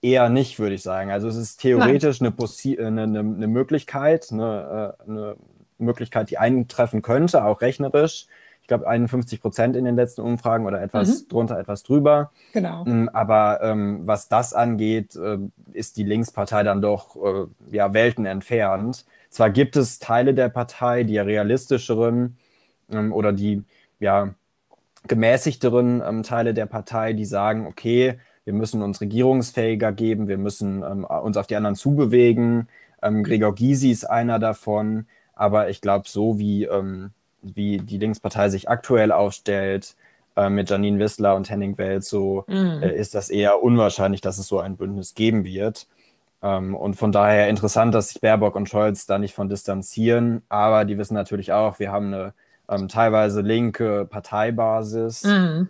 Eher 0.01 0.29
nicht, 0.29 0.59
würde 0.59 0.75
ich 0.75 0.81
sagen. 0.81 1.11
Also 1.11 1.27
es 1.27 1.35
ist 1.35 1.61
theoretisch 1.61 2.21
eine, 2.21 2.29
äh, 2.29 2.85
eine, 2.85 3.03
eine, 3.03 3.19
eine, 3.19 3.47
Möglichkeit, 3.47 4.27
eine, 4.31 4.95
äh, 4.99 5.09
eine 5.09 5.35
Möglichkeit, 5.77 6.31
die 6.31 6.37
eintreffen 6.37 7.01
könnte, 7.01 7.45
auch 7.45 7.61
rechnerisch 7.61 8.27
glaube, 8.71 8.87
51 8.87 9.41
Prozent 9.41 9.75
in 9.75 9.83
den 9.83 9.97
letzten 9.97 10.21
Umfragen 10.21 10.65
oder 10.65 10.81
etwas 10.81 11.23
mhm. 11.23 11.27
drunter, 11.27 11.59
etwas 11.59 11.83
drüber. 11.83 12.31
Genau. 12.53 12.85
Mm, 12.85 13.09
aber 13.11 13.59
ähm, 13.61 14.07
was 14.07 14.29
das 14.29 14.53
angeht, 14.53 15.15
äh, 15.17 15.39
ist 15.73 15.97
die 15.97 16.03
Linkspartei 16.03 16.63
dann 16.63 16.81
doch 16.81 17.17
äh, 17.17 17.47
ja, 17.75 17.93
Welten 17.93 18.25
entfernt. 18.25 19.05
Zwar 19.29 19.49
gibt 19.49 19.75
es 19.75 19.99
Teile 19.99 20.33
der 20.33 20.47
Partei, 20.47 21.03
die 21.03 21.13
ja 21.13 21.23
realistischeren 21.23 22.37
ähm, 22.89 23.11
oder 23.11 23.33
die 23.33 23.63
ja 23.99 24.33
gemäßigteren 25.07 26.01
ähm, 26.07 26.23
Teile 26.23 26.53
der 26.53 26.65
Partei, 26.65 27.11
die 27.11 27.25
sagen, 27.25 27.67
okay, 27.67 28.19
wir 28.45 28.53
müssen 28.53 28.81
uns 28.81 29.01
regierungsfähiger 29.01 29.91
geben, 29.91 30.29
wir 30.29 30.37
müssen 30.37 30.81
ähm, 30.83 31.03
uns 31.03 31.35
auf 31.35 31.47
die 31.47 31.57
anderen 31.57 31.75
zubewegen. 31.75 32.69
Ähm, 33.01 33.23
Gregor 33.23 33.53
Gysi 33.53 33.91
ist 33.91 34.05
einer 34.05 34.39
davon. 34.39 35.07
Aber 35.33 35.69
ich 35.69 35.81
glaube, 35.81 36.07
so 36.07 36.39
wie 36.39 36.65
ähm, 36.65 37.11
wie 37.41 37.77
die 37.77 37.97
Linkspartei 37.97 38.49
sich 38.49 38.69
aktuell 38.69 39.11
aufstellt, 39.11 39.95
äh, 40.35 40.49
mit 40.49 40.69
Janine 40.69 40.99
Wissler 40.99 41.35
und 41.35 41.49
Henning 41.49 41.77
Welt, 41.77 42.03
so 42.03 42.45
mhm. 42.47 42.81
äh, 42.81 42.95
ist 42.95 43.15
das 43.15 43.29
eher 43.29 43.61
unwahrscheinlich, 43.61 44.21
dass 44.21 44.37
es 44.37 44.47
so 44.47 44.59
ein 44.59 44.77
Bündnis 44.77 45.13
geben 45.13 45.43
wird. 45.43 45.87
Ähm, 46.41 46.75
und 46.75 46.95
von 46.95 47.11
daher 47.11 47.49
interessant, 47.49 47.93
dass 47.93 48.09
sich 48.09 48.21
Baerbock 48.21 48.55
und 48.55 48.69
Scholz 48.69 49.05
da 49.05 49.19
nicht 49.19 49.35
von 49.35 49.49
distanzieren. 49.49 50.41
Aber 50.49 50.85
die 50.85 50.97
wissen 50.97 51.13
natürlich 51.13 51.51
auch, 51.51 51.79
wir 51.79 51.91
haben 51.91 52.13
eine 52.13 52.33
ähm, 52.69 52.87
teilweise 52.87 53.41
linke 53.41 54.05
Parteibasis, 54.05 55.23
ähm, 55.25 55.67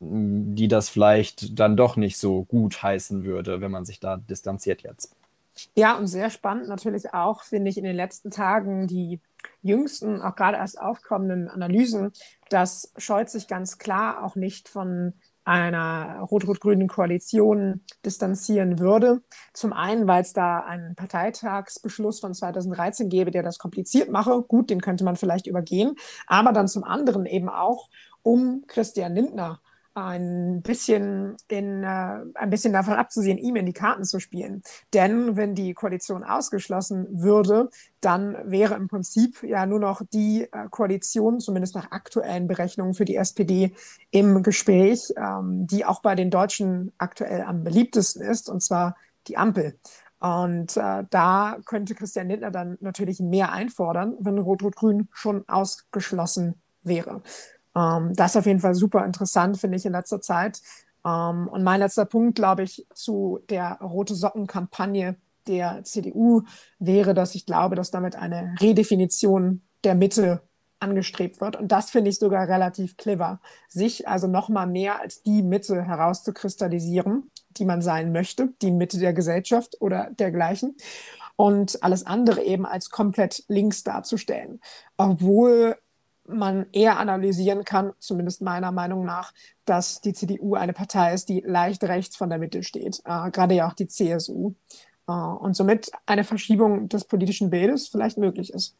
die 0.00 0.68
das 0.68 0.88
vielleicht 0.88 1.60
dann 1.60 1.76
doch 1.76 1.96
nicht 1.96 2.16
so 2.16 2.44
gut 2.44 2.82
heißen 2.82 3.24
würde, 3.24 3.60
wenn 3.60 3.70
man 3.70 3.84
sich 3.84 4.00
da 4.00 4.16
distanziert 4.16 4.82
jetzt. 4.82 5.14
Ja, 5.74 5.96
und 5.96 6.06
sehr 6.06 6.30
spannend 6.30 6.68
natürlich 6.68 7.12
auch, 7.14 7.42
finde 7.42 7.70
ich, 7.70 7.78
in 7.78 7.84
den 7.84 7.96
letzten 7.96 8.30
Tagen 8.30 8.86
die 8.86 9.20
jüngsten, 9.62 10.20
auch 10.20 10.36
gerade 10.36 10.58
erst 10.58 10.80
aufkommenden 10.80 11.48
Analysen, 11.48 12.12
dass 12.48 12.92
Scholz 12.96 13.32
sich 13.32 13.48
ganz 13.48 13.78
klar 13.78 14.24
auch 14.24 14.36
nicht 14.36 14.68
von 14.68 15.14
einer 15.44 16.20
rot-rot-grünen 16.20 16.86
Koalition 16.86 17.82
distanzieren 18.04 18.78
würde. 18.78 19.22
Zum 19.52 19.72
einen, 19.72 20.06
weil 20.06 20.22
es 20.22 20.32
da 20.32 20.60
einen 20.60 20.94
Parteitagsbeschluss 20.94 22.20
von 22.20 22.34
2013 22.34 23.08
gäbe, 23.08 23.30
der 23.30 23.42
das 23.42 23.58
kompliziert 23.58 24.10
mache. 24.10 24.42
Gut, 24.42 24.70
den 24.70 24.80
könnte 24.80 25.04
man 25.04 25.16
vielleicht 25.16 25.46
übergehen. 25.46 25.96
Aber 26.26 26.52
dann 26.52 26.68
zum 26.68 26.84
anderen 26.84 27.26
eben 27.26 27.48
auch, 27.48 27.88
um 28.22 28.64
Christian 28.66 29.14
Lindner 29.14 29.60
ein 30.04 30.62
bisschen, 30.62 31.36
in, 31.48 31.82
äh, 31.82 32.20
ein 32.34 32.50
bisschen 32.50 32.72
davon 32.72 32.94
abzusehen, 32.94 33.38
ihm 33.38 33.56
in 33.56 33.66
die 33.66 33.72
Karten 33.72 34.04
zu 34.04 34.20
spielen. 34.20 34.62
Denn 34.92 35.36
wenn 35.36 35.54
die 35.54 35.74
Koalition 35.74 36.24
ausgeschlossen 36.24 37.06
würde, 37.10 37.70
dann 38.00 38.36
wäre 38.44 38.74
im 38.74 38.88
Prinzip 38.88 39.42
ja 39.42 39.66
nur 39.66 39.80
noch 39.80 40.02
die 40.12 40.48
äh, 40.52 40.68
Koalition, 40.70 41.40
zumindest 41.40 41.74
nach 41.74 41.90
aktuellen 41.90 42.46
Berechnungen 42.46 42.94
für 42.94 43.04
die 43.04 43.16
SPD, 43.16 43.72
im 44.10 44.42
Gespräch, 44.42 45.12
ähm, 45.16 45.66
die 45.66 45.84
auch 45.84 46.02
bei 46.02 46.14
den 46.14 46.30
Deutschen 46.30 46.92
aktuell 46.98 47.42
am 47.42 47.64
beliebtesten 47.64 48.22
ist, 48.22 48.48
und 48.48 48.62
zwar 48.62 48.96
die 49.26 49.36
Ampel. 49.36 49.78
Und 50.20 50.76
äh, 50.76 51.04
da 51.08 51.58
könnte 51.64 51.94
Christian 51.94 52.28
Lindner 52.28 52.50
dann 52.50 52.76
natürlich 52.80 53.20
mehr 53.20 53.52
einfordern, 53.52 54.16
wenn 54.20 54.38
Rot-Rot-Grün 54.38 55.08
schon 55.12 55.48
ausgeschlossen 55.48 56.60
wäre. 56.82 57.22
Ähm, 57.76 58.14
das 58.14 58.32
ist 58.32 58.36
auf 58.36 58.46
jeden 58.46 58.60
Fall 58.60 58.74
super 58.74 59.04
interessant, 59.04 59.58
finde 59.58 59.76
ich, 59.76 59.86
in 59.86 59.92
letzter 59.92 60.20
Zeit. 60.20 60.60
Ähm, 61.04 61.48
und 61.48 61.62
mein 61.62 61.80
letzter 61.80 62.04
Punkt, 62.04 62.36
glaube 62.36 62.62
ich, 62.62 62.86
zu 62.94 63.40
der 63.48 63.78
Rote 63.80 64.14
Socken-Kampagne 64.14 65.16
der 65.46 65.84
CDU 65.84 66.42
wäre, 66.78 67.14
dass 67.14 67.34
ich 67.34 67.46
glaube, 67.46 67.74
dass 67.76 67.90
damit 67.90 68.16
eine 68.16 68.54
Redefinition 68.60 69.62
der 69.84 69.94
Mitte 69.94 70.42
angestrebt 70.80 71.40
wird. 71.40 71.56
Und 71.56 71.72
das 71.72 71.90
finde 71.90 72.10
ich 72.10 72.18
sogar 72.18 72.48
relativ 72.48 72.96
clever, 72.96 73.40
sich 73.68 74.08
also 74.08 74.26
noch 74.26 74.48
mal 74.48 74.66
mehr 74.66 75.00
als 75.00 75.22
die 75.22 75.42
Mitte 75.42 75.82
herauszukristallisieren, 75.82 77.30
die 77.50 77.64
man 77.64 77.82
sein 77.82 78.12
möchte, 78.12 78.48
die 78.62 78.70
Mitte 78.70 78.98
der 78.98 79.12
Gesellschaft 79.12 79.76
oder 79.80 80.10
dergleichen. 80.10 80.76
Und 81.36 81.82
alles 81.82 82.04
andere 82.06 82.42
eben 82.42 82.66
als 82.66 82.90
komplett 82.90 83.44
links 83.48 83.82
darzustellen. 83.82 84.60
Obwohl 84.96 85.76
man 86.32 86.66
eher 86.72 86.98
analysieren 86.98 87.64
kann, 87.64 87.92
zumindest 87.98 88.42
meiner 88.42 88.72
Meinung 88.72 89.04
nach, 89.04 89.32
dass 89.64 90.00
die 90.00 90.12
CDU 90.12 90.54
eine 90.54 90.72
Partei 90.72 91.12
ist, 91.14 91.28
die 91.28 91.42
leicht 91.44 91.84
rechts 91.84 92.16
von 92.16 92.30
der 92.30 92.38
Mitte 92.38 92.62
steht, 92.62 93.00
äh, 93.04 93.30
gerade 93.30 93.54
ja 93.54 93.68
auch 93.68 93.74
die 93.74 93.88
CSU. 93.88 94.54
Äh, 95.08 95.12
und 95.12 95.54
somit 95.56 95.90
eine 96.06 96.24
Verschiebung 96.24 96.88
des 96.88 97.04
politischen 97.04 97.50
Bildes 97.50 97.88
vielleicht 97.88 98.18
möglich 98.18 98.52
ist. 98.52 98.74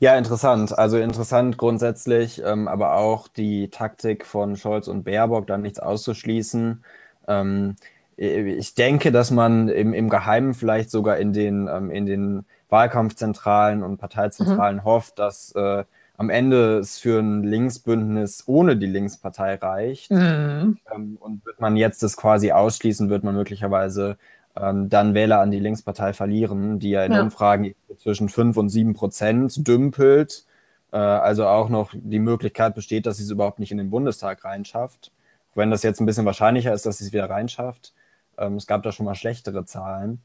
Ja, 0.00 0.16
interessant. 0.16 0.78
Also 0.78 0.96
interessant 0.98 1.58
grundsätzlich, 1.58 2.40
ähm, 2.44 2.68
aber 2.68 2.94
auch 2.94 3.26
die 3.26 3.68
Taktik 3.68 4.24
von 4.24 4.56
Scholz 4.56 4.86
und 4.86 5.02
Baerbock, 5.02 5.48
da 5.48 5.58
nichts 5.58 5.80
auszuschließen. 5.80 6.84
Ähm, 7.26 7.74
ich 8.16 8.74
denke, 8.74 9.12
dass 9.12 9.30
man 9.30 9.68
im, 9.68 9.92
im 9.92 10.08
Geheimen 10.08 10.54
vielleicht 10.54 10.90
sogar 10.90 11.18
in 11.18 11.32
den, 11.32 11.68
ähm, 11.68 11.90
in 11.90 12.06
den 12.06 12.46
Wahlkampfzentralen 12.68 13.82
und 13.82 13.98
Parteizentralen 13.98 14.78
mhm. 14.78 14.84
hofft, 14.84 15.18
dass 15.18 15.52
äh, 15.52 15.84
am 16.16 16.30
Ende 16.30 16.78
es 16.78 16.98
für 16.98 17.20
ein 17.20 17.44
Linksbündnis 17.44 18.44
ohne 18.46 18.76
die 18.76 18.86
Linkspartei 18.86 19.54
reicht. 19.54 20.10
Mhm. 20.10 20.78
Ähm, 20.94 21.16
und 21.20 21.46
wird 21.46 21.60
man 21.60 21.76
jetzt 21.76 22.02
das 22.02 22.16
quasi 22.16 22.52
ausschließen, 22.52 23.08
wird 23.08 23.24
man 23.24 23.36
möglicherweise 23.36 24.18
ähm, 24.56 24.88
dann 24.88 25.14
Wähler 25.14 25.40
an 25.40 25.50
die 25.50 25.60
Linkspartei 25.60 26.12
verlieren, 26.12 26.78
die 26.80 26.90
ja 26.90 27.04
in 27.04 27.12
ja. 27.12 27.22
Umfragen 27.22 27.74
zwischen 27.98 28.28
5 28.28 28.56
und 28.56 28.68
7 28.68 28.94
Prozent 28.94 29.66
dümpelt. 29.66 30.44
Äh, 30.92 30.96
also 30.96 31.46
auch 31.46 31.68
noch 31.68 31.92
die 31.94 32.18
Möglichkeit 32.18 32.74
besteht, 32.74 33.06
dass 33.06 33.18
sie 33.18 33.24
es 33.24 33.30
überhaupt 33.30 33.60
nicht 33.60 33.72
in 33.72 33.78
den 33.78 33.90
Bundestag 33.90 34.44
reinschafft. 34.44 35.12
Wenn 35.54 35.70
das 35.70 35.82
jetzt 35.82 36.00
ein 36.00 36.06
bisschen 36.06 36.26
wahrscheinlicher 36.26 36.72
ist, 36.72 36.84
dass 36.84 36.98
sie 36.98 37.04
es 37.04 37.12
wieder 37.12 37.30
reinschafft. 37.30 37.92
Ähm, 38.38 38.56
es 38.56 38.66
gab 38.66 38.82
da 38.82 38.92
schon 38.92 39.06
mal 39.06 39.14
schlechtere 39.14 39.64
Zahlen. 39.64 40.20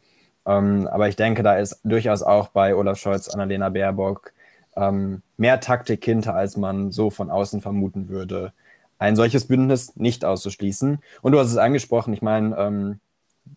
Ähm, 0.46 0.88
aber 0.88 1.08
ich 1.08 1.16
denke, 1.16 1.44
da 1.44 1.56
ist 1.56 1.80
durchaus 1.84 2.22
auch 2.22 2.50
bei 2.50 2.76
Olaf 2.76 2.98
Scholz, 3.00 3.30
Annalena 3.30 3.70
Baerbock 3.70 4.34
ähm, 4.76 5.22
mehr 5.38 5.60
Taktik 5.60 6.04
hinter, 6.04 6.36
als 6.36 6.58
man 6.58 6.92
so 6.92 7.10
von 7.10 7.30
außen 7.30 7.62
vermuten 7.62 8.10
würde, 8.10 8.54
ein 9.00 9.16
solches 9.16 9.48
Bündnis 9.48 9.96
nicht 9.96 10.26
auszuschließen. 10.26 11.00
Und 11.22 11.32
du 11.32 11.40
hast 11.40 11.52
es 11.52 11.58
angesprochen, 11.58 12.14
ich 12.14 12.22
meine, 12.22 12.56
ähm, 12.58 13.00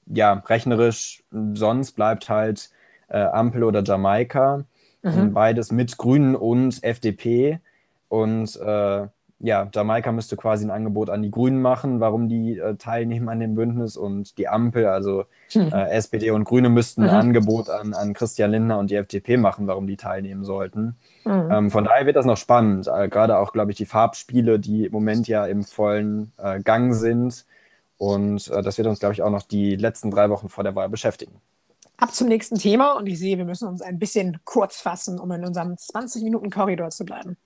ja, 0.07 0.33
rechnerisch 0.47 1.23
sonst 1.31 1.93
bleibt 1.93 2.29
halt 2.29 2.71
äh, 3.09 3.19
Ampel 3.19 3.65
oder 3.65 3.83
Jamaika, 3.83 4.65
mhm. 5.03 5.33
beides 5.33 5.73
mit 5.73 5.97
Grünen 5.97 6.35
und 6.35 6.83
FDP. 6.83 7.61
Und 8.09 8.57
äh, 8.57 9.07
ja, 9.39 9.69
Jamaika 9.73 10.13
müsste 10.13 10.37
quasi 10.37 10.65
ein 10.65 10.71
Angebot 10.71 11.11
an 11.11 11.23
die 11.23 11.31
Grünen 11.31 11.61
machen, 11.61 12.01
warum 12.01 12.29
die 12.29 12.59
äh, 12.59 12.77
teilnehmen 12.77 13.29
an 13.29 13.39
dem 13.39 13.55
Bündnis 13.55 13.97
und 13.97 14.39
die 14.39 14.49
Ampel, 14.49 14.87
also 14.87 15.25
hm. 15.51 15.73
äh, 15.73 15.91
SPD 15.91 16.31
und 16.31 16.45
Grüne 16.45 16.71
müssten 16.71 17.03
ein 17.03 17.11
mhm. 17.11 17.17
Angebot 17.17 17.69
an, 17.69 17.93
an 17.93 18.15
Christian 18.15 18.51
Lindner 18.51 18.79
und 18.79 18.91
die 18.91 18.95
FDP 18.95 19.37
machen, 19.37 19.67
warum 19.67 19.87
die 19.87 19.99
teilnehmen 19.99 20.45
sollten. 20.45 20.97
Mhm. 21.25 21.49
Ähm, 21.51 21.71
von 21.71 21.85
daher 21.85 22.07
wird 22.07 22.17
das 22.17 22.25
noch 22.25 22.39
spannend, 22.39 22.89
äh, 22.89 23.09
gerade 23.09 23.37
auch, 23.39 23.53
glaube 23.53 23.73
ich, 23.73 23.77
die 23.77 23.85
Farbspiele, 23.85 24.59
die 24.59 24.87
im 24.87 24.93
Moment 24.93 25.29
ja 25.29 25.45
im 25.45 25.65
vollen 25.65 26.33
äh, 26.39 26.61
Gang 26.61 26.95
sind. 26.95 27.45
Und 27.99 28.49
äh, 28.49 28.63
das 28.63 28.79
wird 28.79 28.89
uns, 28.89 29.01
glaube 29.01 29.13
ich, 29.13 29.23
auch 29.23 29.31
noch 29.31 29.43
die 29.43 29.77
letzten 29.77 30.11
drei 30.11 30.31
Wochen 30.31 30.49
vor 30.49 30.65
der 30.65 30.75
Wahl 30.75 30.89
beschäftigen. 30.89 31.41
Ab 31.99 32.15
zum 32.15 32.29
nächsten 32.29 32.57
Thema 32.57 32.93
und 32.93 33.07
ich 33.07 33.19
sehe, 33.19 33.39
wir 33.39 33.47
müssen 33.47 33.69
uns 33.69 33.81
ein 33.81 33.99
bisschen 33.99 34.39
kurz 34.45 34.81
fassen, 34.81 35.19
um 35.19 35.31
in 35.33 35.45
unserem 35.45 35.75
20-Minuten-Korridor 35.75 36.91
zu 36.91 37.05
bleiben. 37.05 37.37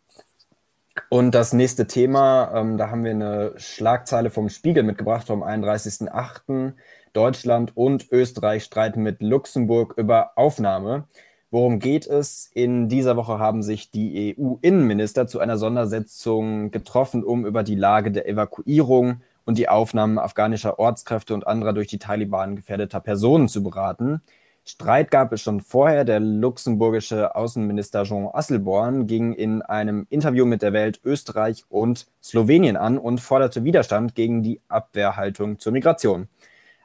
Und 1.08 1.34
das 1.34 1.52
nächste 1.52 1.86
Thema, 1.86 2.52
ähm, 2.54 2.76
da 2.76 2.90
haben 2.90 3.04
wir 3.04 3.12
eine 3.12 3.52
Schlagzeile 3.56 4.30
vom 4.30 4.48
Spiegel 4.48 4.82
mitgebracht 4.82 5.26
vom 5.26 5.42
31.08. 5.42 6.74
Deutschland 7.12 7.76
und 7.76 8.10
Österreich 8.12 8.64
streiten 8.64 9.02
mit 9.02 9.22
Luxemburg 9.22 9.94
über 9.96 10.32
Aufnahme. 10.36 11.04
Worum 11.50 11.80
geht 11.80 12.06
es? 12.06 12.48
In 12.54 12.88
dieser 12.88 13.16
Woche 13.16 13.40
haben 13.40 13.62
sich 13.62 13.90
die 13.90 14.36
EU-Innenminister 14.38 15.26
zu 15.26 15.40
einer 15.40 15.58
Sondersetzung 15.58 16.70
getroffen, 16.70 17.24
um 17.24 17.44
über 17.44 17.64
die 17.64 17.74
Lage 17.74 18.12
der 18.12 18.28
Evakuierung 18.28 19.22
und 19.44 19.58
die 19.58 19.68
Aufnahme 19.68 20.22
afghanischer 20.22 20.78
Ortskräfte 20.78 21.34
und 21.34 21.46
anderer 21.46 21.72
durch 21.72 21.88
die 21.88 21.98
Taliban 21.98 22.54
gefährdeter 22.54 23.00
Personen 23.00 23.48
zu 23.48 23.64
beraten. 23.64 24.22
Streit 24.70 25.10
gab 25.10 25.32
es 25.32 25.42
schon 25.42 25.60
vorher. 25.60 26.04
Der 26.04 26.20
luxemburgische 26.20 27.34
Außenminister 27.34 28.04
Jean 28.04 28.28
Asselborn 28.32 29.08
ging 29.08 29.32
in 29.32 29.62
einem 29.62 30.06
Interview 30.10 30.46
mit 30.46 30.62
der 30.62 30.72
Welt 30.72 31.00
Österreich 31.04 31.64
und 31.68 32.06
Slowenien 32.22 32.76
an 32.76 32.96
und 32.96 33.20
forderte 33.20 33.64
Widerstand 33.64 34.14
gegen 34.14 34.44
die 34.44 34.60
Abwehrhaltung 34.68 35.58
zur 35.58 35.72
Migration. 35.72 36.28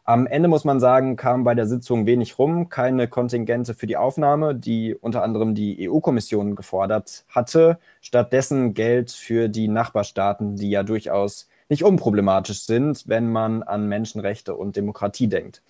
Am 0.03 0.25
Ende 0.25 0.49
muss 0.49 0.63
man 0.65 0.79
sagen, 0.79 1.15
kam 1.15 1.43
bei 1.43 1.53
der 1.53 1.67
Sitzung 1.67 2.07
wenig 2.07 2.39
rum, 2.39 2.69
keine 2.69 3.07
Kontingente 3.07 3.75
für 3.75 3.85
die 3.85 3.97
Aufnahme, 3.97 4.55
die 4.55 4.95
unter 4.95 5.21
anderem 5.21 5.53
die 5.53 5.87
EU-Kommission 5.87 6.55
gefordert 6.55 7.25
hatte. 7.29 7.77
Stattdessen 8.01 8.73
Geld 8.73 9.11
für 9.11 9.47
die 9.47 9.67
Nachbarstaaten, 9.67 10.55
die 10.55 10.71
ja 10.71 10.81
durchaus 10.81 11.47
nicht 11.69 11.83
unproblematisch 11.83 12.61
sind, 12.61 13.07
wenn 13.07 13.31
man 13.31 13.61
an 13.61 13.87
Menschenrechte 13.87 14.55
und 14.55 14.75
Demokratie 14.75 15.27
denkt. 15.27 15.61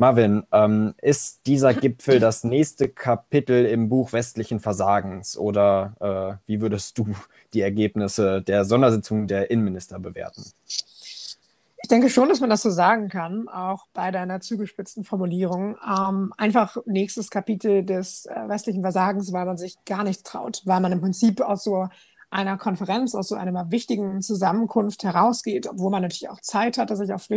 Marvin, 0.00 0.44
ähm, 0.50 0.94
ist 1.02 1.46
dieser 1.46 1.74
Gipfel 1.74 2.20
das 2.20 2.42
nächste 2.42 2.88
Kapitel 2.88 3.66
im 3.66 3.90
Buch 3.90 4.14
westlichen 4.14 4.58
Versagens 4.58 5.36
oder 5.36 5.94
äh, 6.00 6.48
wie 6.48 6.62
würdest 6.62 6.96
du 6.96 7.14
die 7.52 7.60
Ergebnisse 7.60 8.40
der 8.40 8.64
Sondersitzung 8.64 9.26
der 9.26 9.50
Innenminister 9.50 9.98
bewerten? 9.98 10.42
Ich 11.82 11.88
denke 11.90 12.08
schon, 12.08 12.30
dass 12.30 12.40
man 12.40 12.48
das 12.48 12.62
so 12.62 12.70
sagen 12.70 13.08
kann, 13.08 13.48
auch 13.48 13.88
bei 13.92 14.10
deiner 14.10 14.40
zugespitzten 14.40 15.04
Formulierung. 15.04 15.76
Ähm, 15.86 16.32
einfach 16.38 16.78
nächstes 16.86 17.28
Kapitel 17.28 17.84
des 17.84 18.24
äh, 18.24 18.48
westlichen 18.48 18.80
Versagens, 18.80 19.32
weil 19.34 19.44
man 19.44 19.58
sich 19.58 19.76
gar 19.84 20.04
nichts 20.04 20.22
traut, 20.22 20.62
weil 20.64 20.80
man 20.80 20.92
im 20.92 21.00
Prinzip 21.02 21.42
aus 21.42 21.62
so 21.62 21.88
einer 22.30 22.56
Konferenz, 22.56 23.14
aus 23.14 23.28
so 23.28 23.34
einer 23.34 23.70
wichtigen 23.70 24.22
Zusammenkunft 24.22 25.02
herausgeht, 25.02 25.66
obwohl 25.68 25.90
man 25.90 26.02
natürlich 26.02 26.30
auch 26.30 26.40
Zeit 26.40 26.78
hatte, 26.78 26.96
sich 26.96 27.12
auf 27.12 27.28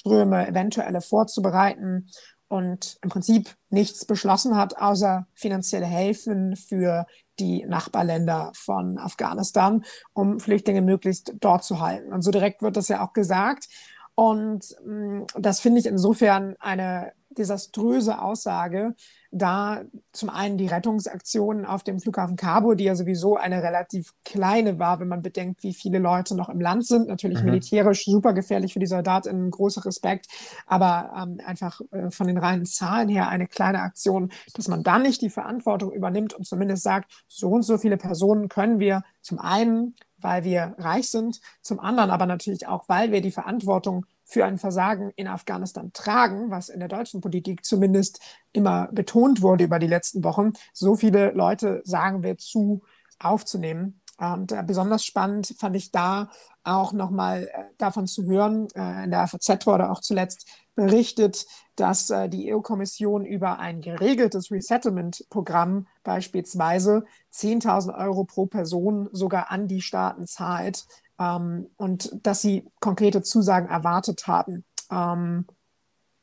Flüchtlingsströme 0.00 0.48
eventuelle 0.48 1.00
vorzubereiten 1.00 2.08
und 2.48 2.98
im 3.02 3.10
Prinzip 3.10 3.54
nichts 3.68 4.04
beschlossen 4.04 4.56
hat, 4.56 4.76
außer 4.78 5.26
finanzielle 5.34 5.86
Hilfen 5.86 6.56
für 6.56 7.06
die 7.38 7.64
Nachbarländer 7.64 8.50
von 8.54 8.98
Afghanistan, 8.98 9.84
um 10.12 10.40
Flüchtlinge 10.40 10.82
möglichst 10.82 11.34
dort 11.40 11.64
zu 11.64 11.80
halten. 11.80 12.12
Und 12.12 12.22
so 12.22 12.30
direkt 12.30 12.60
wird 12.62 12.76
das 12.76 12.88
ja 12.88 13.04
auch 13.04 13.12
gesagt. 13.12 13.68
Und 14.14 14.76
mh, 14.84 15.20
mm, 15.20 15.26
das 15.38 15.60
finde 15.60 15.80
ich 15.80 15.86
insofern 15.86 16.56
eine 16.58 17.12
desaströse 17.30 18.20
Aussage, 18.20 18.94
da 19.32 19.82
zum 20.12 20.28
einen 20.28 20.58
die 20.58 20.66
Rettungsaktion 20.66 21.64
auf 21.64 21.84
dem 21.84 22.00
Flughafen 22.00 22.36
Kabul, 22.36 22.76
die 22.76 22.84
ja 22.84 22.96
sowieso 22.96 23.36
eine 23.36 23.62
relativ 23.62 24.12
kleine 24.24 24.78
war, 24.78 24.98
wenn 24.98 25.08
man 25.08 25.22
bedenkt, 25.22 25.62
wie 25.62 25.72
viele 25.72 25.98
Leute 25.98 26.34
noch 26.34 26.48
im 26.48 26.60
Land 26.60 26.86
sind. 26.86 27.06
Natürlich 27.06 27.38
mhm. 27.40 27.46
militärisch 27.46 28.04
super 28.04 28.32
gefährlich 28.32 28.72
für 28.72 28.80
die 28.80 28.86
Soldatinnen, 28.86 29.50
großer 29.50 29.84
Respekt, 29.84 30.26
aber 30.66 31.12
ähm, 31.16 31.40
einfach 31.44 31.80
äh, 31.92 32.10
von 32.10 32.26
den 32.26 32.38
reinen 32.38 32.66
Zahlen 32.66 33.08
her 33.08 33.28
eine 33.28 33.46
kleine 33.46 33.82
Aktion, 33.82 34.32
dass 34.54 34.68
man 34.68 34.82
dann 34.82 35.02
nicht 35.02 35.22
die 35.22 35.30
Verantwortung 35.30 35.92
übernimmt 35.92 36.34
und 36.34 36.46
zumindest 36.46 36.82
sagt, 36.82 37.24
so 37.28 37.50
und 37.50 37.62
so 37.62 37.78
viele 37.78 37.96
Personen 37.96 38.48
können 38.48 38.80
wir 38.80 39.02
zum 39.22 39.38
einen 39.38 39.94
weil 40.22 40.44
wir 40.44 40.74
reich 40.78 41.08
sind, 41.08 41.40
zum 41.62 41.80
anderen 41.80 42.10
aber 42.10 42.26
natürlich 42.26 42.66
auch, 42.66 42.88
weil 42.88 43.12
wir 43.12 43.20
die 43.20 43.30
Verantwortung 43.30 44.06
für 44.30 44.44
ein 44.44 44.58
Versagen 44.58 45.10
in 45.16 45.26
Afghanistan 45.26 45.92
tragen, 45.92 46.50
was 46.50 46.68
in 46.68 46.78
der 46.78 46.88
deutschen 46.88 47.20
Politik 47.20 47.64
zumindest 47.64 48.20
immer 48.52 48.88
betont 48.92 49.42
wurde 49.42 49.64
über 49.64 49.80
die 49.80 49.88
letzten 49.88 50.22
Wochen, 50.22 50.52
so 50.72 50.94
viele 50.94 51.32
Leute 51.32 51.82
sagen 51.84 52.22
wir 52.22 52.38
zu 52.38 52.82
aufzunehmen. 53.18 54.00
Und 54.18 54.52
äh, 54.52 54.62
besonders 54.64 55.04
spannend 55.04 55.54
fand 55.58 55.74
ich 55.76 55.90
da 55.90 56.30
auch 56.62 56.92
nochmal 56.92 57.50
äh, 57.52 57.64
davon 57.78 58.06
zu 58.06 58.24
hören, 58.24 58.68
äh, 58.74 59.04
in 59.04 59.10
der 59.10 59.26
FAZ 59.26 59.66
wurde 59.66 59.90
auch 59.90 60.00
zuletzt 60.00 60.46
berichtet, 60.74 61.46
dass 61.74 62.10
äh, 62.10 62.28
die 62.28 62.52
EU-Kommission 62.52 63.24
über 63.24 63.58
ein 63.58 63.80
geregeltes 63.80 64.50
Resettlement-Programm 64.50 65.86
beispielsweise 66.04 67.04
10.000 67.32 67.98
Euro 67.98 68.24
pro 68.24 68.46
Person 68.46 69.08
sogar 69.12 69.50
an 69.50 69.68
die 69.68 69.80
Staaten 69.80 70.26
zahlt, 70.26 70.86
und 71.20 72.10
dass 72.22 72.40
sie 72.40 72.66
konkrete 72.80 73.22
Zusagen 73.22 73.68
erwartet 73.68 74.26
haben. 74.26 74.64
Ähm, 74.90 75.46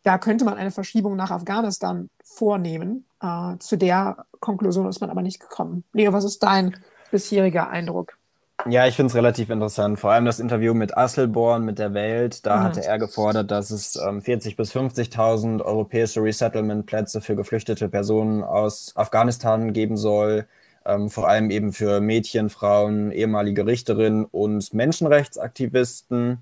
da 0.04 0.18
könnte 0.18 0.46
man 0.46 0.56
eine 0.56 0.72
Verschiebung 0.72 1.16
nach 1.16 1.32
Afghanistan 1.32 2.10
vornehmen. 2.24 3.06
Äh, 3.22 3.58
zu 3.60 3.78
der 3.78 4.26
Konklusion 4.40 4.88
ist 4.88 5.02
man 5.02 5.10
aber 5.10 5.22
nicht 5.22 5.40
gekommen. 5.40 5.84
Leo, 5.94 6.14
was 6.14 6.24
ist 6.24 6.42
dein 6.42 6.76
bisheriger 7.12 7.70
Eindruck? 7.70 8.18
Ja, 8.68 8.88
ich 8.88 8.96
finde 8.96 9.12
es 9.12 9.16
relativ 9.16 9.52
interessant. 9.52 10.00
Vor 10.00 10.12
allem 10.12 10.26
das 10.26 10.40
Interview 10.40 10.74
mit 10.74 10.98
Asselborn, 10.98 11.64
mit 11.64 11.78
der 11.78 11.94
Welt. 11.94 12.46
Da 12.46 12.58
mhm. 12.58 12.64
hatte 12.64 12.84
er 12.84 12.98
gefordert, 12.98 13.52
dass 13.52 13.70
es 13.70 13.98
ähm, 13.98 14.20
40.000 14.20 14.56
bis 14.56 14.76
50.000 14.76 15.62
europäische 15.62 16.24
Resettlement-Plätze 16.24 17.22
für 17.22 17.36
geflüchtete 17.36 17.88
Personen 17.88 18.44
aus 18.44 18.94
Afghanistan 18.96 19.74
geben 19.74 19.96
soll 19.96 20.48
ähm, 20.88 21.10
vor 21.10 21.28
allem 21.28 21.52
eben 21.52 21.74
für 21.74 22.00
Mädchen, 22.00 22.50
Frauen, 22.50 23.12
ehemalige 23.12 23.66
Richterinnen 23.66 24.26
und 24.26 24.74
Menschenrechtsaktivisten. 24.74 26.40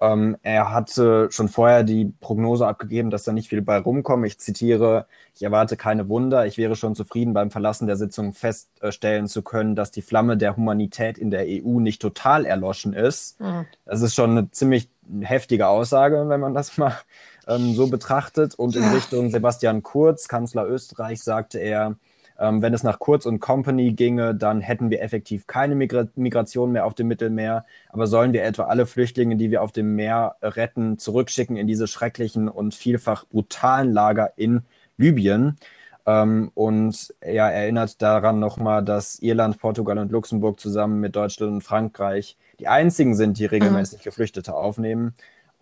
Ähm, 0.00 0.36
er 0.42 0.72
hatte 0.72 1.28
schon 1.30 1.48
vorher 1.48 1.84
die 1.84 2.12
Prognose 2.20 2.66
abgegeben, 2.66 3.10
dass 3.10 3.24
da 3.24 3.32
nicht 3.32 3.50
viel 3.50 3.62
bei 3.62 3.78
rumkommt. 3.78 4.26
Ich 4.26 4.38
zitiere, 4.38 5.06
ich 5.34 5.42
erwarte 5.42 5.76
keine 5.76 6.08
Wunder. 6.08 6.46
Ich 6.46 6.56
wäre 6.56 6.76
schon 6.76 6.94
zufrieden, 6.94 7.34
beim 7.34 7.50
Verlassen 7.50 7.86
der 7.86 7.96
Sitzung 7.96 8.32
feststellen 8.32 9.28
zu 9.28 9.42
können, 9.42 9.76
dass 9.76 9.90
die 9.90 10.02
Flamme 10.02 10.36
der 10.36 10.56
Humanität 10.56 11.18
in 11.18 11.30
der 11.30 11.44
EU 11.46 11.78
nicht 11.78 12.00
total 12.00 12.46
erloschen 12.46 12.94
ist. 12.94 13.38
Mhm. 13.40 13.66
Das 13.84 14.00
ist 14.00 14.14
schon 14.14 14.30
eine 14.30 14.50
ziemlich 14.50 14.88
heftige 15.20 15.68
Aussage, 15.68 16.28
wenn 16.28 16.40
man 16.40 16.54
das 16.54 16.78
mal 16.78 16.98
ähm, 17.46 17.74
so 17.74 17.86
betrachtet. 17.88 18.54
Und 18.54 18.76
in 18.76 18.84
Richtung 18.84 19.30
Sebastian 19.30 19.82
Kurz, 19.82 20.26
Kanzler 20.26 20.66
Österreich, 20.66 21.22
sagte 21.22 21.58
er, 21.58 21.96
ähm, 22.38 22.62
wenn 22.62 22.74
es 22.74 22.82
nach 22.82 22.98
Kurz 22.98 23.26
und 23.26 23.40
Company 23.40 23.92
ginge, 23.92 24.34
dann 24.34 24.60
hätten 24.60 24.90
wir 24.90 25.02
effektiv 25.02 25.46
keine 25.46 25.74
Migra 25.74 26.06
Migration 26.16 26.72
mehr 26.72 26.86
auf 26.86 26.94
dem 26.94 27.08
Mittelmeer. 27.08 27.64
Aber 27.90 28.06
sollen 28.06 28.32
wir 28.32 28.44
etwa 28.44 28.64
alle 28.64 28.86
Flüchtlinge, 28.86 29.36
die 29.36 29.50
wir 29.50 29.62
auf 29.62 29.72
dem 29.72 29.94
Meer 29.94 30.36
retten, 30.42 30.98
zurückschicken 30.98 31.56
in 31.56 31.66
diese 31.66 31.86
schrecklichen 31.86 32.48
und 32.48 32.74
vielfach 32.74 33.26
brutalen 33.26 33.92
Lager 33.92 34.32
in 34.36 34.62
Libyen? 34.96 35.58
Ähm, 36.06 36.50
und 36.54 37.14
er 37.20 37.52
erinnert 37.52 38.02
daran 38.02 38.40
nochmal, 38.40 38.84
dass 38.84 39.18
Irland, 39.20 39.58
Portugal 39.58 39.98
und 39.98 40.12
Luxemburg 40.12 40.60
zusammen 40.60 41.00
mit 41.00 41.16
Deutschland 41.16 41.52
und 41.52 41.62
Frankreich 41.62 42.36
die 42.58 42.68
einzigen 42.68 43.14
sind, 43.14 43.38
die 43.38 43.46
regelmäßig 43.46 44.00
mhm. 44.00 44.04
Geflüchtete 44.04 44.54
aufnehmen. 44.54 45.14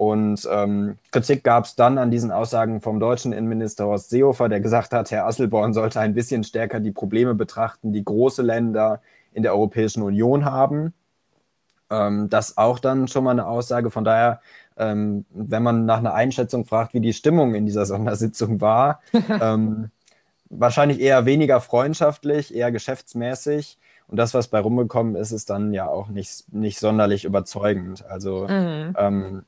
Und 0.02 0.48
ähm, 0.50 0.98
Kritik 1.12 1.44
gab 1.44 1.64
es 1.64 1.76
dann 1.76 1.96
an 1.96 2.10
diesen 2.10 2.32
Aussagen 2.32 2.80
vom 2.80 2.98
deutschen 2.98 3.32
Innenminister 3.32 3.86
Horst 3.86 4.10
Seehofer, 4.10 4.48
der 4.48 4.58
gesagt 4.58 4.92
hat, 4.92 5.12
Herr 5.12 5.26
Asselborn 5.26 5.72
sollte 5.74 6.00
ein 6.00 6.12
bisschen 6.12 6.42
stärker 6.42 6.80
die 6.80 6.90
Probleme 6.90 7.36
betrachten, 7.36 7.92
die 7.92 8.04
große 8.04 8.42
Länder 8.42 9.00
in 9.32 9.44
der 9.44 9.52
Europäischen 9.52 10.02
Union 10.02 10.44
haben. 10.44 10.92
Ähm, 11.88 12.28
das 12.28 12.58
auch 12.58 12.80
dann 12.80 13.06
schon 13.06 13.22
mal 13.22 13.30
eine 13.30 13.46
Aussage. 13.46 13.92
Von 13.92 14.02
daher, 14.02 14.40
ähm, 14.76 15.24
wenn 15.30 15.62
man 15.62 15.86
nach 15.86 15.98
einer 15.98 16.14
Einschätzung 16.14 16.64
fragt, 16.64 16.94
wie 16.94 17.00
die 17.00 17.12
Stimmung 17.12 17.54
in 17.54 17.64
dieser 17.64 17.86
Sondersitzung 17.94 18.60
war, 18.60 19.02
ähm, 19.12 19.92
wahrscheinlich 20.50 20.98
eher 20.98 21.26
weniger 21.26 21.60
freundschaftlich, 21.60 22.52
eher 22.52 22.72
geschäftsmäßig. 22.72 23.78
Und 24.08 24.16
das, 24.16 24.34
was 24.34 24.48
bei 24.48 24.58
rumgekommen 24.58 25.14
ist, 25.14 25.30
ist 25.30 25.48
dann 25.48 25.72
ja 25.72 25.86
auch 25.86 26.08
nicht, 26.08 26.52
nicht 26.52 26.80
sonderlich 26.80 27.24
überzeugend. 27.24 28.04
Also 28.04 28.48
mhm. 28.48 28.96
ähm, 28.98 29.44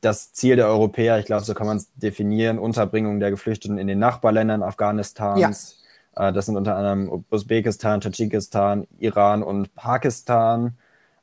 das 0.00 0.32
Ziel 0.32 0.56
der 0.56 0.68
Europäer, 0.68 1.18
ich 1.18 1.26
glaube, 1.26 1.44
so 1.44 1.54
kann 1.54 1.66
man 1.66 1.76
es 1.76 1.92
definieren, 1.94 2.58
Unterbringung 2.58 3.20
der 3.20 3.30
Geflüchteten 3.30 3.78
in 3.78 3.86
den 3.86 3.98
Nachbarländern 3.98 4.62
Afghanistans. 4.62 5.78
Ja. 6.14 6.28
Äh, 6.28 6.32
das 6.32 6.46
sind 6.46 6.56
unter 6.56 6.76
anderem 6.76 7.24
Usbekistan, 7.30 8.00
Tadschikistan, 8.00 8.86
Iran 8.98 9.42
und 9.42 9.74
Pakistan. 9.74 10.76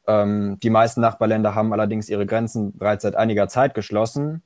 Ähm, 0.08 0.60
die 0.62 0.70
meisten 0.70 1.02
Nachbarländer 1.02 1.56
haben 1.56 1.74
allerdings 1.74 2.10
ihre 2.10 2.26
Grenzen 2.26 2.78
bereits 2.78 3.04
seit 3.04 3.16
einiger 3.16 3.48
Zeit 3.48 3.74
geschlossen 3.74 4.44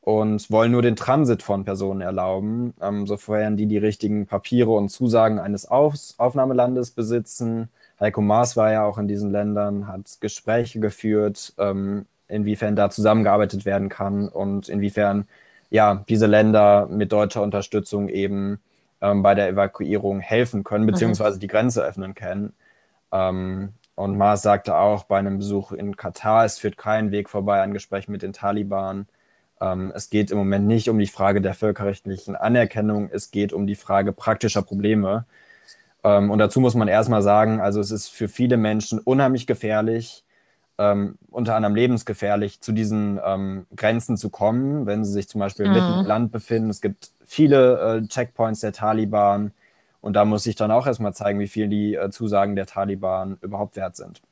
und 0.00 0.50
wollen 0.50 0.72
nur 0.72 0.82
den 0.82 0.96
Transit 0.96 1.42
von 1.42 1.64
Personen 1.64 2.00
erlauben, 2.00 2.74
ähm, 2.80 3.06
sofern 3.06 3.56
die 3.56 3.66
die 3.66 3.78
richtigen 3.78 4.26
Papiere 4.26 4.70
und 4.70 4.88
Zusagen 4.88 5.38
eines 5.38 5.66
Auf 5.66 5.94
Aufnahmelandes 6.16 6.92
besitzen. 6.92 7.68
Heiko 8.00 8.20
Maas 8.20 8.56
war 8.56 8.72
ja 8.72 8.84
auch 8.84 8.98
in 8.98 9.08
diesen 9.08 9.30
Ländern, 9.30 9.86
hat 9.86 10.18
Gespräche 10.20 10.80
geführt, 10.80 11.52
ähm, 11.58 12.06
inwiefern 12.28 12.76
da 12.76 12.90
zusammengearbeitet 12.90 13.64
werden 13.64 13.88
kann 13.88 14.28
und 14.28 14.68
inwiefern 14.68 15.26
ja 15.70 16.04
diese 16.08 16.26
Länder 16.26 16.86
mit 16.86 17.12
deutscher 17.12 17.42
Unterstützung 17.42 18.08
eben 18.08 18.60
ähm, 19.00 19.22
bei 19.22 19.34
der 19.34 19.48
Evakuierung 19.48 20.20
helfen 20.20 20.64
können, 20.64 20.84
mhm. 20.84 20.90
beziehungsweise 20.90 21.38
die 21.38 21.46
Grenze 21.46 21.82
öffnen 21.84 22.14
können. 22.14 22.52
Ähm, 23.12 23.74
und 23.94 24.16
Maas 24.16 24.42
sagte 24.42 24.76
auch 24.76 25.04
bei 25.04 25.18
einem 25.18 25.38
Besuch 25.38 25.72
in 25.72 25.96
Katar, 25.96 26.44
es 26.44 26.58
führt 26.58 26.76
kein 26.76 27.10
Weg 27.10 27.28
vorbei 27.28 27.62
an 27.62 27.72
Gesprächen 27.72 28.12
mit 28.12 28.22
den 28.22 28.32
Taliban. 28.32 29.08
Ähm, 29.60 29.92
es 29.94 30.10
geht 30.10 30.30
im 30.30 30.38
Moment 30.38 30.66
nicht 30.66 30.88
um 30.88 30.98
die 30.98 31.06
Frage 31.06 31.40
der 31.40 31.54
völkerrechtlichen 31.54 32.36
Anerkennung, 32.36 33.10
es 33.12 33.30
geht 33.30 33.52
um 33.52 33.66
die 33.66 33.74
Frage 33.74 34.12
praktischer 34.12 34.62
Probleme. 34.62 35.26
Ähm, 36.04 36.30
und 36.30 36.38
dazu 36.38 36.60
muss 36.60 36.74
man 36.74 36.88
erstmal 36.88 37.22
sagen, 37.22 37.60
also 37.60 37.80
es 37.80 37.90
ist 37.90 38.08
für 38.08 38.28
viele 38.28 38.56
Menschen 38.56 39.00
unheimlich 39.00 39.46
gefährlich, 39.46 40.24
ähm, 40.78 41.18
unter 41.30 41.56
anderem 41.56 41.74
lebensgefährlich, 41.74 42.60
zu 42.60 42.72
diesen 42.72 43.20
ähm, 43.24 43.66
Grenzen 43.74 44.16
zu 44.16 44.30
kommen, 44.30 44.86
wenn 44.86 45.04
sie 45.04 45.12
sich 45.12 45.28
zum 45.28 45.40
Beispiel 45.40 45.66
mhm. 45.66 45.74
mitten 45.74 46.00
im 46.00 46.06
Land 46.06 46.32
befinden. 46.32 46.70
Es 46.70 46.80
gibt 46.80 47.10
viele 47.26 47.98
äh, 47.98 48.06
Checkpoints 48.06 48.60
der 48.60 48.72
Taliban 48.72 49.52
und 50.00 50.14
da 50.14 50.24
muss 50.24 50.46
ich 50.46 50.56
dann 50.56 50.70
auch 50.70 50.86
erstmal 50.86 51.14
zeigen, 51.14 51.40
wie 51.40 51.48
viel 51.48 51.68
die 51.68 51.94
äh, 51.94 52.10
Zusagen 52.10 52.56
der 52.56 52.66
Taliban 52.66 53.38
überhaupt 53.40 53.76
wert 53.76 53.96
sind. 53.96 54.22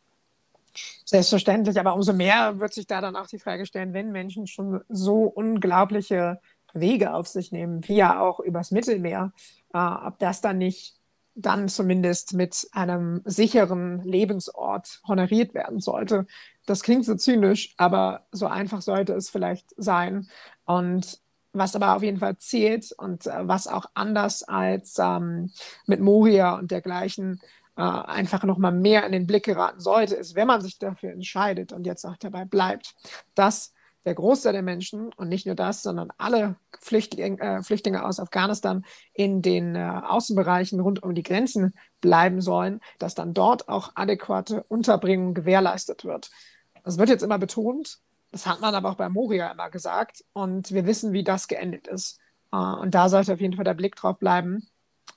Selbstverständlich, 1.04 1.78
aber 1.80 1.94
umso 1.94 2.12
mehr 2.12 2.60
wird 2.60 2.74
sich 2.74 2.86
da 2.86 3.00
dann 3.00 3.16
auch 3.16 3.26
die 3.26 3.38
Frage 3.38 3.66
stellen, 3.66 3.94
wenn 3.94 4.12
Menschen 4.12 4.46
schon 4.46 4.82
so 4.88 5.22
unglaubliche 5.22 6.40
Wege 6.74 7.14
auf 7.14 7.26
sich 7.28 7.52
nehmen, 7.52 7.86
wie 7.88 7.96
ja 7.96 8.20
auch 8.20 8.40
übers 8.40 8.70
Mittelmeer, 8.70 9.32
äh, 9.72 9.78
ob 9.78 10.18
das 10.18 10.40
dann 10.40 10.58
nicht 10.58 10.95
dann 11.36 11.68
zumindest 11.68 12.32
mit 12.32 12.66
einem 12.72 13.20
sicheren 13.24 14.02
Lebensort 14.02 15.00
honoriert 15.06 15.54
werden 15.54 15.80
sollte. 15.80 16.26
Das 16.64 16.82
klingt 16.82 17.04
so 17.04 17.14
zynisch, 17.14 17.74
aber 17.76 18.26
so 18.32 18.46
einfach 18.46 18.80
sollte 18.82 19.12
es 19.12 19.28
vielleicht 19.28 19.66
sein. 19.76 20.28
Und 20.64 21.20
was 21.52 21.76
aber 21.76 21.94
auf 21.94 22.02
jeden 22.02 22.18
Fall 22.18 22.38
zählt 22.38 22.92
und 22.92 23.26
äh, 23.26 23.48
was 23.48 23.66
auch 23.66 23.86
anders 23.94 24.42
als 24.42 24.96
ähm, 24.98 25.50
mit 25.86 26.00
Moria 26.00 26.56
und 26.56 26.70
dergleichen 26.70 27.40
äh, 27.76 27.82
einfach 27.82 28.44
nochmal 28.44 28.72
mehr 28.72 29.04
in 29.04 29.12
den 29.12 29.26
Blick 29.26 29.44
geraten 29.44 29.80
sollte, 29.80 30.16
ist, 30.16 30.34
wenn 30.34 30.46
man 30.46 30.62
sich 30.62 30.78
dafür 30.78 31.12
entscheidet 31.12 31.72
und 31.72 31.86
jetzt 31.86 32.04
auch 32.04 32.16
dabei 32.16 32.44
bleibt, 32.44 32.94
dass 33.34 33.72
der 34.06 34.14
Großteil 34.14 34.52
der 34.52 34.62
Menschen 34.62 35.12
und 35.16 35.28
nicht 35.28 35.46
nur 35.46 35.56
das, 35.56 35.82
sondern 35.82 36.10
alle 36.16 36.56
Flüchtling, 36.80 37.38
äh, 37.38 37.62
Flüchtlinge 37.62 38.04
aus 38.04 38.20
Afghanistan 38.20 38.84
in 39.12 39.42
den 39.42 39.74
äh, 39.74 40.00
Außenbereichen 40.06 40.78
rund 40.80 41.02
um 41.02 41.12
die 41.12 41.24
Grenzen 41.24 41.74
bleiben 42.00 42.40
sollen, 42.40 42.80
dass 42.98 43.16
dann 43.16 43.34
dort 43.34 43.68
auch 43.68 43.92
adäquate 43.96 44.62
Unterbringung 44.68 45.34
gewährleistet 45.34 46.04
wird. 46.04 46.30
Das 46.84 46.98
wird 46.98 47.08
jetzt 47.08 47.22
immer 47.22 47.38
betont, 47.38 47.98
das 48.30 48.46
hat 48.46 48.60
man 48.60 48.74
aber 48.76 48.90
auch 48.90 48.94
bei 48.94 49.08
Moria 49.08 49.50
immer 49.50 49.70
gesagt 49.70 50.24
und 50.32 50.70
wir 50.70 50.86
wissen, 50.86 51.12
wie 51.12 51.24
das 51.24 51.48
geendet 51.48 51.88
ist. 51.88 52.20
Äh, 52.52 52.56
und 52.56 52.94
da 52.94 53.08
sollte 53.08 53.32
auf 53.32 53.40
jeden 53.40 53.56
Fall 53.56 53.64
der 53.64 53.74
Blick 53.74 53.96
drauf 53.96 54.18
bleiben. 54.18 54.68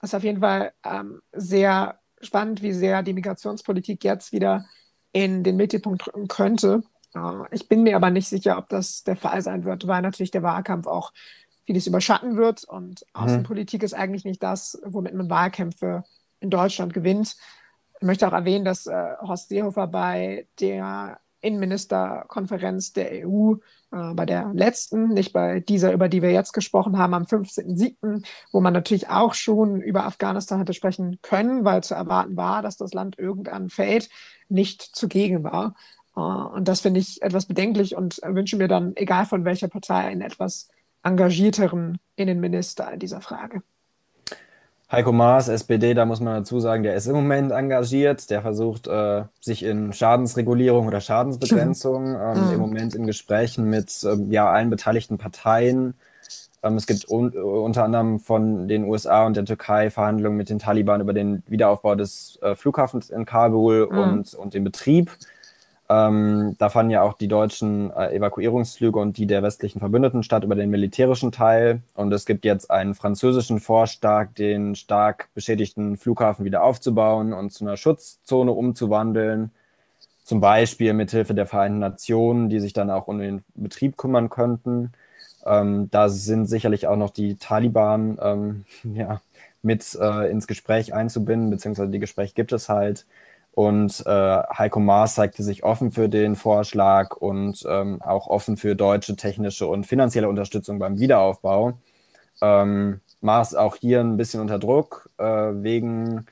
Es 0.01 0.09
ist 0.09 0.15
auf 0.15 0.23
jeden 0.23 0.39
Fall 0.39 0.73
ähm, 0.83 1.21
sehr 1.31 1.99
spannend, 2.21 2.63
wie 2.63 2.73
sehr 2.73 3.03
die 3.03 3.13
Migrationspolitik 3.13 4.03
jetzt 4.03 4.31
wieder 4.31 4.65
in 5.11 5.43
den 5.43 5.57
Mittelpunkt 5.57 6.07
rücken 6.07 6.27
könnte 6.27 6.83
ich 7.51 7.67
bin 7.67 7.83
mir 7.83 7.95
aber 7.95 8.11
nicht 8.11 8.27
sicher, 8.27 8.57
ob 8.57 8.69
das 8.69 9.03
der 9.03 9.15
Fall 9.15 9.41
sein 9.41 9.65
wird, 9.65 9.87
weil 9.87 10.01
natürlich 10.01 10.31
der 10.31 10.43
Wahlkampf 10.43 10.87
auch 10.87 11.11
vieles 11.65 11.87
überschatten 11.87 12.35
wird 12.37 12.63
und 12.63 13.05
mhm. 13.15 13.21
Außenpolitik 13.21 13.83
ist 13.83 13.93
eigentlich 13.93 14.25
nicht 14.25 14.41
das, 14.41 14.79
womit 14.85 15.13
man 15.13 15.29
Wahlkämpfe 15.29 16.03
in 16.39 16.49
Deutschland 16.49 16.93
gewinnt. 16.93 17.35
Ich 17.99 18.05
möchte 18.05 18.27
auch 18.27 18.33
erwähnen, 18.33 18.65
dass 18.65 18.87
äh, 18.87 19.15
Horst 19.21 19.49
Seehofer 19.49 19.87
bei 19.87 20.47
der 20.59 21.19
Innenministerkonferenz 21.41 22.93
der 22.93 23.27
EU, 23.27 23.53
äh, 23.91 24.13
bei 24.13 24.25
der 24.25 24.51
letzten, 24.53 25.09
nicht 25.09 25.33
bei 25.33 25.59
dieser, 25.59 25.93
über 25.93 26.09
die 26.09 26.21
wir 26.21 26.31
jetzt 26.31 26.53
gesprochen 26.53 26.97
haben, 26.97 27.13
am 27.13 27.23
15.07., 27.23 28.25
wo 28.51 28.61
man 28.61 28.73
natürlich 28.73 29.09
auch 29.09 29.33
schon 29.33 29.81
über 29.81 30.05
Afghanistan 30.05 30.59
hatte 30.59 30.73
sprechen 30.73 31.19
können, 31.21 31.65
weil 31.65 31.83
zu 31.83 31.93
erwarten 31.93 32.35
war, 32.35 32.61
dass 32.61 32.77
das 32.77 32.93
Land 32.93 33.17
irgendwann 33.17 33.69
fällt, 33.69 34.09
nicht 34.47 34.81
zugegen 34.81 35.43
war. 35.43 35.75
Äh, 36.19 36.55
und 36.55 36.67
das 36.67 36.81
finde 36.81 36.99
ich 36.99 37.21
etwas 37.21 37.45
bedenklich 37.45 37.95
und 37.95 38.19
wünsche 38.23 38.57
mir 38.57 38.67
dann, 38.67 38.93
egal 38.95 39.25
von 39.25 39.45
welcher 39.45 39.67
Partei, 39.67 40.05
einen 40.05 40.21
etwas 40.21 40.69
engagierteren 41.03 41.99
Innenminister 42.15 42.91
in 42.91 42.99
dieser 42.99 43.21
Frage. 43.21 43.61
Heiko 44.91 45.11
Maas, 45.11 45.49
SPD, 45.49 45.93
da 45.93 46.05
muss 46.05 46.19
man 46.19 46.33
dazu 46.33 46.59
sagen, 46.59 46.81
der 46.81 46.95
ist 46.95 47.05
im 47.05 47.13
Moment 47.13 47.51
engagiert. 47.51 48.31
Der 48.31 48.41
versucht, 48.41 48.87
äh, 48.87 49.23
sich 49.39 49.61
in 49.61 49.93
Schadensregulierung 49.93 50.87
oder 50.87 50.99
Schadensbegrenzung 50.99 52.07
ähm, 52.19 52.47
mhm. 52.47 52.53
im 52.53 52.59
Moment 52.59 52.95
in 52.95 53.05
Gesprächen 53.05 53.69
mit 53.69 54.03
ähm, 54.03 54.31
ja, 54.31 54.49
allen 54.49 54.71
beteiligten 54.71 55.19
Parteien. 55.19 55.93
Ähm, 56.63 56.75
es 56.75 56.87
gibt 56.87 57.07
un 57.07 57.29
unter 57.33 57.83
anderem 57.83 58.19
von 58.19 58.67
den 58.67 58.83
USA 58.83 59.27
und 59.27 59.37
der 59.37 59.45
Türkei 59.45 59.91
Verhandlungen 59.91 60.37
mit 60.37 60.49
den 60.49 60.57
Taliban 60.57 61.01
über 61.01 61.13
den 61.13 61.43
Wiederaufbau 61.47 61.93
des 61.93 62.39
äh, 62.41 62.55
Flughafens 62.55 63.11
in 63.11 63.25
Kabul 63.25 63.87
mhm. 63.91 63.97
und, 63.99 64.33
und 64.33 64.55
den 64.55 64.63
Betrieb. 64.63 65.11
Ähm, 65.91 66.55
da 66.59 66.69
fanden 66.69 66.91
ja 66.91 67.01
auch 67.01 67.13
die 67.13 67.27
deutschen 67.27 67.91
äh, 67.91 68.15
Evakuierungsflüge 68.15 68.99
und 68.99 69.17
die 69.17 69.25
der 69.25 69.41
westlichen 69.41 69.79
Verbündeten 69.79 70.21
statt 70.21 70.43
über 70.43 70.55
den 70.55 70.69
militärischen 70.69 71.31
Teil. 71.31 71.81
Und 71.95 72.13
es 72.13 72.25
gibt 72.27 72.45
jetzt 72.45 72.69
einen 72.69 72.93
französischen 72.93 73.59
Vorschlag, 73.59 74.33
den 74.35 74.75
stark 74.75 75.29
beschädigten 75.33 75.97
Flughafen 75.97 76.45
wieder 76.45 76.63
aufzubauen 76.63 77.33
und 77.33 77.51
zu 77.51 77.65
einer 77.65 77.75
Schutzzone 77.75 78.51
umzuwandeln. 78.51 79.51
Zum 80.23 80.41
Beispiel 80.41 80.93
mithilfe 80.93 81.33
der 81.33 81.47
Vereinten 81.47 81.79
Nationen, 81.79 82.49
die 82.49 82.59
sich 82.59 82.73
dann 82.73 82.91
auch 82.91 83.07
um 83.07 83.19
den 83.19 83.43
Betrieb 83.55 83.97
kümmern 83.97 84.29
könnten. 84.29 84.93
Ähm, 85.45 85.89
da 85.91 86.09
sind 86.09 86.45
sicherlich 86.47 86.87
auch 86.87 86.97
noch 86.97 87.09
die 87.09 87.37
Taliban 87.37 88.19
ähm, 88.21 88.65
ja, 88.95 89.21
mit 89.63 89.97
äh, 89.99 90.29
ins 90.31 90.47
Gespräch 90.47 90.93
einzubinden, 90.93 91.49
beziehungsweise 91.49 91.91
die 91.91 91.99
Gespräche 91.99 92.33
gibt 92.35 92.51
es 92.51 92.69
halt. 92.69 93.05
Und 93.53 94.03
äh, 94.05 94.09
Heiko 94.57 94.79
Maas 94.79 95.15
zeigte 95.15 95.43
sich 95.43 95.63
offen 95.63 95.91
für 95.91 96.07
den 96.07 96.35
Vorschlag 96.35 97.17
und 97.17 97.65
ähm, 97.67 98.01
auch 98.01 98.27
offen 98.27 98.57
für 98.57 98.75
deutsche 98.75 99.15
technische 99.15 99.67
und 99.67 99.85
finanzielle 99.85 100.29
Unterstützung 100.29 100.79
beim 100.79 100.99
Wiederaufbau. 100.99 101.73
Ähm, 102.41 103.01
Maas 103.21 103.55
auch 103.55 103.75
hier 103.75 103.99
ein 103.99 104.17
bisschen 104.17 104.39
unter 104.39 104.59
Druck 104.59 105.09
äh, 105.17 105.23
wegen 105.23 106.25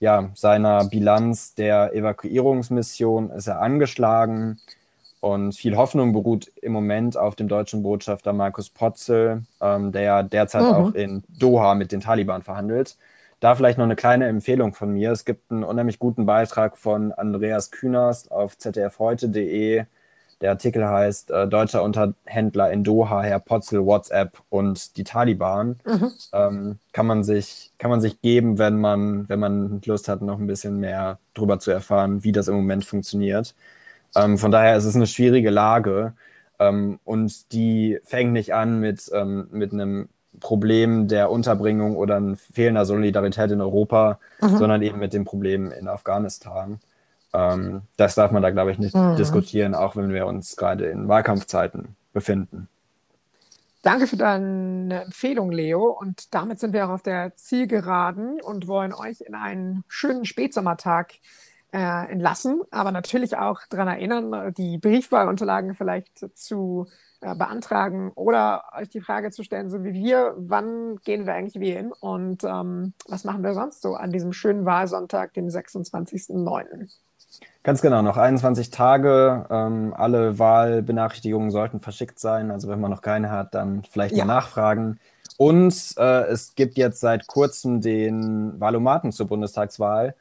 ja, 0.00 0.30
seiner 0.34 0.84
Bilanz 0.86 1.54
der 1.54 1.94
Evakuierungsmission 1.94 3.30
ist 3.30 3.46
er 3.46 3.60
angeschlagen 3.60 4.58
und 5.20 5.54
viel 5.54 5.76
Hoffnung 5.76 6.12
beruht 6.12 6.50
im 6.60 6.72
Moment 6.72 7.16
auf 7.16 7.36
dem 7.36 7.46
deutschen 7.46 7.84
Botschafter 7.84 8.32
Markus 8.32 8.68
Potzel, 8.68 9.44
ähm, 9.60 9.92
der 9.92 10.24
derzeit 10.24 10.62
mhm. 10.62 10.68
auch 10.68 10.94
in 10.94 11.22
Doha 11.28 11.76
mit 11.76 11.92
den 11.92 12.00
Taliban 12.00 12.42
verhandelt. 12.42 12.96
Da 13.42 13.56
vielleicht 13.56 13.76
noch 13.76 13.86
eine 13.86 13.96
kleine 13.96 14.28
Empfehlung 14.28 14.72
von 14.72 14.92
mir. 14.92 15.10
Es 15.10 15.24
gibt 15.24 15.50
einen 15.50 15.64
unheimlich 15.64 15.98
guten 15.98 16.26
Beitrag 16.26 16.78
von 16.78 17.10
Andreas 17.10 17.72
Künast 17.72 18.30
auf 18.30 18.56
zdfheute.de. 18.56 19.84
Der 20.40 20.50
Artikel 20.50 20.86
heißt 20.86 21.32
äh, 21.32 21.48
Deutscher 21.48 21.82
Unterhändler 21.82 22.70
in 22.70 22.84
Doha, 22.84 23.20
Herr 23.22 23.40
Potzel, 23.40 23.84
WhatsApp 23.84 24.38
und 24.48 24.96
die 24.96 25.02
Taliban. 25.02 25.80
Mhm. 25.84 26.12
Ähm, 26.32 26.78
kann, 26.92 27.06
man 27.06 27.24
sich, 27.24 27.72
kann 27.78 27.90
man 27.90 28.00
sich 28.00 28.20
geben, 28.20 28.58
wenn 28.58 28.78
man, 28.78 29.28
wenn 29.28 29.40
man 29.40 29.80
Lust 29.86 30.06
hat, 30.06 30.22
noch 30.22 30.38
ein 30.38 30.46
bisschen 30.46 30.78
mehr 30.78 31.18
darüber 31.34 31.58
zu 31.58 31.72
erfahren, 31.72 32.22
wie 32.22 32.30
das 32.30 32.46
im 32.46 32.54
Moment 32.54 32.84
funktioniert. 32.84 33.56
Ähm, 34.14 34.38
von 34.38 34.52
daher 34.52 34.76
ist 34.76 34.84
es 34.84 34.94
eine 34.94 35.08
schwierige 35.08 35.50
Lage. 35.50 36.14
Ähm, 36.60 37.00
und 37.02 37.50
die 37.52 37.98
fängt 38.04 38.32
nicht 38.34 38.54
an 38.54 38.78
mit, 38.78 39.10
ähm, 39.12 39.48
mit 39.50 39.72
einem 39.72 40.08
Problem 40.42 41.08
der 41.08 41.30
Unterbringung 41.30 41.96
oder 41.96 42.18
ein 42.18 42.36
fehlender 42.36 42.84
Solidarität 42.84 43.50
in 43.50 43.60
Europa, 43.60 44.18
mhm. 44.40 44.56
sondern 44.58 44.82
eben 44.82 44.98
mit 44.98 45.12
dem 45.12 45.24
Problem 45.24 45.72
in 45.72 45.88
Afghanistan. 45.88 46.80
Ähm, 47.32 47.82
das 47.96 48.14
darf 48.14 48.30
man 48.32 48.42
da, 48.42 48.50
glaube 48.50 48.72
ich, 48.72 48.78
nicht 48.78 48.94
mhm. 48.94 49.16
diskutieren, 49.16 49.74
auch 49.74 49.96
wenn 49.96 50.12
wir 50.12 50.26
uns 50.26 50.56
gerade 50.56 50.86
in 50.86 51.08
Wahlkampfzeiten 51.08 51.96
befinden. 52.12 52.68
Danke 53.82 54.06
für 54.06 54.16
deine 54.16 55.04
Empfehlung, 55.04 55.50
Leo. 55.50 55.86
Und 55.86 56.34
damit 56.34 56.60
sind 56.60 56.72
wir 56.72 56.86
auch 56.86 56.92
auf 56.92 57.02
der 57.02 57.34
Zielgeraden 57.34 58.40
und 58.40 58.68
wollen 58.68 58.92
euch 58.92 59.22
in 59.22 59.34
einen 59.34 59.82
schönen 59.88 60.24
Spätsommertag 60.24 61.14
äh, 61.72 62.12
entlassen, 62.12 62.60
aber 62.70 62.92
natürlich 62.92 63.36
auch 63.38 63.60
daran 63.70 63.88
erinnern, 63.88 64.52
die 64.56 64.78
Briefwahlunterlagen 64.78 65.74
vielleicht 65.74 66.36
zu 66.36 66.86
äh, 67.22 67.34
beantragen 67.34 68.10
oder 68.14 68.64
euch 68.76 68.88
die 68.88 69.00
Frage 69.00 69.30
zu 69.30 69.42
stellen, 69.42 69.70
so 69.70 69.84
wie 69.84 69.92
wir, 69.92 70.34
wann 70.36 70.96
gehen 71.04 71.24
wir 71.24 71.34
eigentlich 71.34 71.60
wählen 71.60 71.92
und 71.92 72.44
ähm, 72.44 72.94
was 73.08 73.24
machen 73.24 73.42
wir 73.42 73.54
sonst 73.54 73.80
so 73.80 73.94
an 73.94 74.10
diesem 74.10 74.32
schönen 74.32 74.64
Wahlsonntag, 74.64 75.32
dem 75.34 75.46
26.09. 75.46 76.90
Ganz 77.62 77.80
genau, 77.80 78.02
noch 78.02 78.16
21 78.16 78.70
Tage. 78.70 79.46
Ähm, 79.50 79.94
alle 79.96 80.38
Wahlbenachrichtigungen 80.38 81.50
sollten 81.50 81.80
verschickt 81.80 82.18
sein. 82.18 82.50
Also 82.50 82.68
wenn 82.68 82.80
man 82.80 82.90
noch 82.90 83.02
keine 83.02 83.30
hat, 83.30 83.54
dann 83.54 83.84
vielleicht 83.88 84.16
ja. 84.16 84.24
mal 84.24 84.34
nachfragen. 84.34 84.98
Und 85.38 85.94
äh, 85.96 86.24
es 86.24 86.54
gibt 86.54 86.76
jetzt 86.76 87.00
seit 87.00 87.26
kurzem 87.26 87.80
den 87.80 88.60
Wahlomaten 88.60 89.12
zur 89.12 89.28
Bundestagswahl 89.28 90.14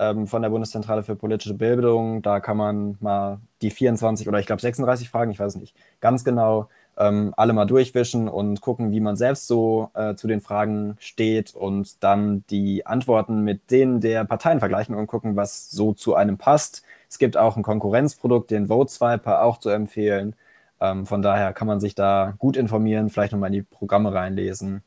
ähm, 0.00 0.26
von 0.26 0.42
der 0.42 0.48
Bundeszentrale 0.48 1.02
für 1.02 1.14
politische 1.14 1.54
Bildung. 1.54 2.22
Da 2.22 2.40
kann 2.40 2.56
man 2.56 2.96
mal 3.00 3.40
die 3.62 3.70
24 3.70 4.26
oder 4.28 4.40
ich 4.40 4.46
glaube 4.46 4.62
36 4.62 5.10
Fragen, 5.10 5.30
ich 5.30 5.38
weiß 5.38 5.56
nicht 5.56 5.76
ganz 6.00 6.24
genau, 6.24 6.68
ähm, 6.96 7.34
alle 7.36 7.52
mal 7.52 7.66
durchwischen 7.66 8.28
und 8.28 8.62
gucken, 8.62 8.92
wie 8.92 9.00
man 9.00 9.16
selbst 9.16 9.46
so 9.46 9.90
äh, 9.94 10.14
zu 10.14 10.26
den 10.26 10.40
Fragen 10.40 10.96
steht 11.00 11.54
und 11.54 12.02
dann 12.02 12.44
die 12.48 12.86
Antworten 12.86 13.44
mit 13.44 13.70
denen 13.70 14.00
der 14.00 14.24
Parteien 14.24 14.58
vergleichen 14.58 14.94
und 14.94 15.06
gucken, 15.06 15.36
was 15.36 15.70
so 15.70 15.92
zu 15.92 16.14
einem 16.14 16.38
passt. 16.38 16.82
Es 17.08 17.18
gibt 17.18 17.36
auch 17.36 17.56
ein 17.56 17.62
Konkurrenzprodukt, 17.62 18.50
den 18.50 18.68
Vote 18.68 18.90
Swiper, 18.90 19.42
auch 19.42 19.58
zu 19.58 19.68
empfehlen. 19.68 20.34
Ähm, 20.80 21.04
von 21.06 21.20
daher 21.20 21.52
kann 21.52 21.68
man 21.68 21.80
sich 21.80 21.94
da 21.94 22.34
gut 22.38 22.56
informieren, 22.56 23.10
vielleicht 23.10 23.32
nochmal 23.32 23.48
in 23.48 23.54
die 23.54 23.62
Programme 23.62 24.14
reinlesen. 24.14 24.82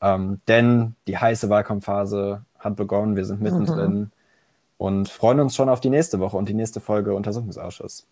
Ähm, 0.00 0.40
denn 0.48 0.96
die 1.06 1.18
heiße 1.18 1.48
Wahlkampfphase 1.50 2.44
hat 2.58 2.76
begonnen, 2.76 3.16
wir 3.16 3.24
sind 3.24 3.40
mittendrin. 3.40 4.00
Mhm 4.00 4.10
und 4.78 5.08
freuen 5.08 5.40
uns 5.40 5.54
schon 5.54 5.68
auf 5.68 5.80
die 5.80 5.90
nächste 5.90 6.20
Woche 6.20 6.36
und 6.36 6.48
die 6.48 6.54
nächste 6.54 6.80
Folge 6.80 7.14
Untersuchungsausschuss. 7.14 8.06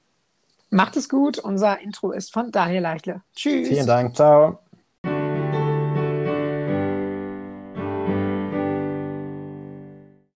Macht 0.71 0.97
es 0.97 1.09
gut. 1.09 1.39
Unser 1.39 1.81
Intro 1.81 2.11
ist 2.11 2.33
von 2.33 2.51
Daniel 2.51 2.83
Leichle. 2.83 3.23
Tschüss. 3.35 3.69
Vielen 3.69 3.87
Dank. 3.87 4.17
Ciao. 4.17 4.59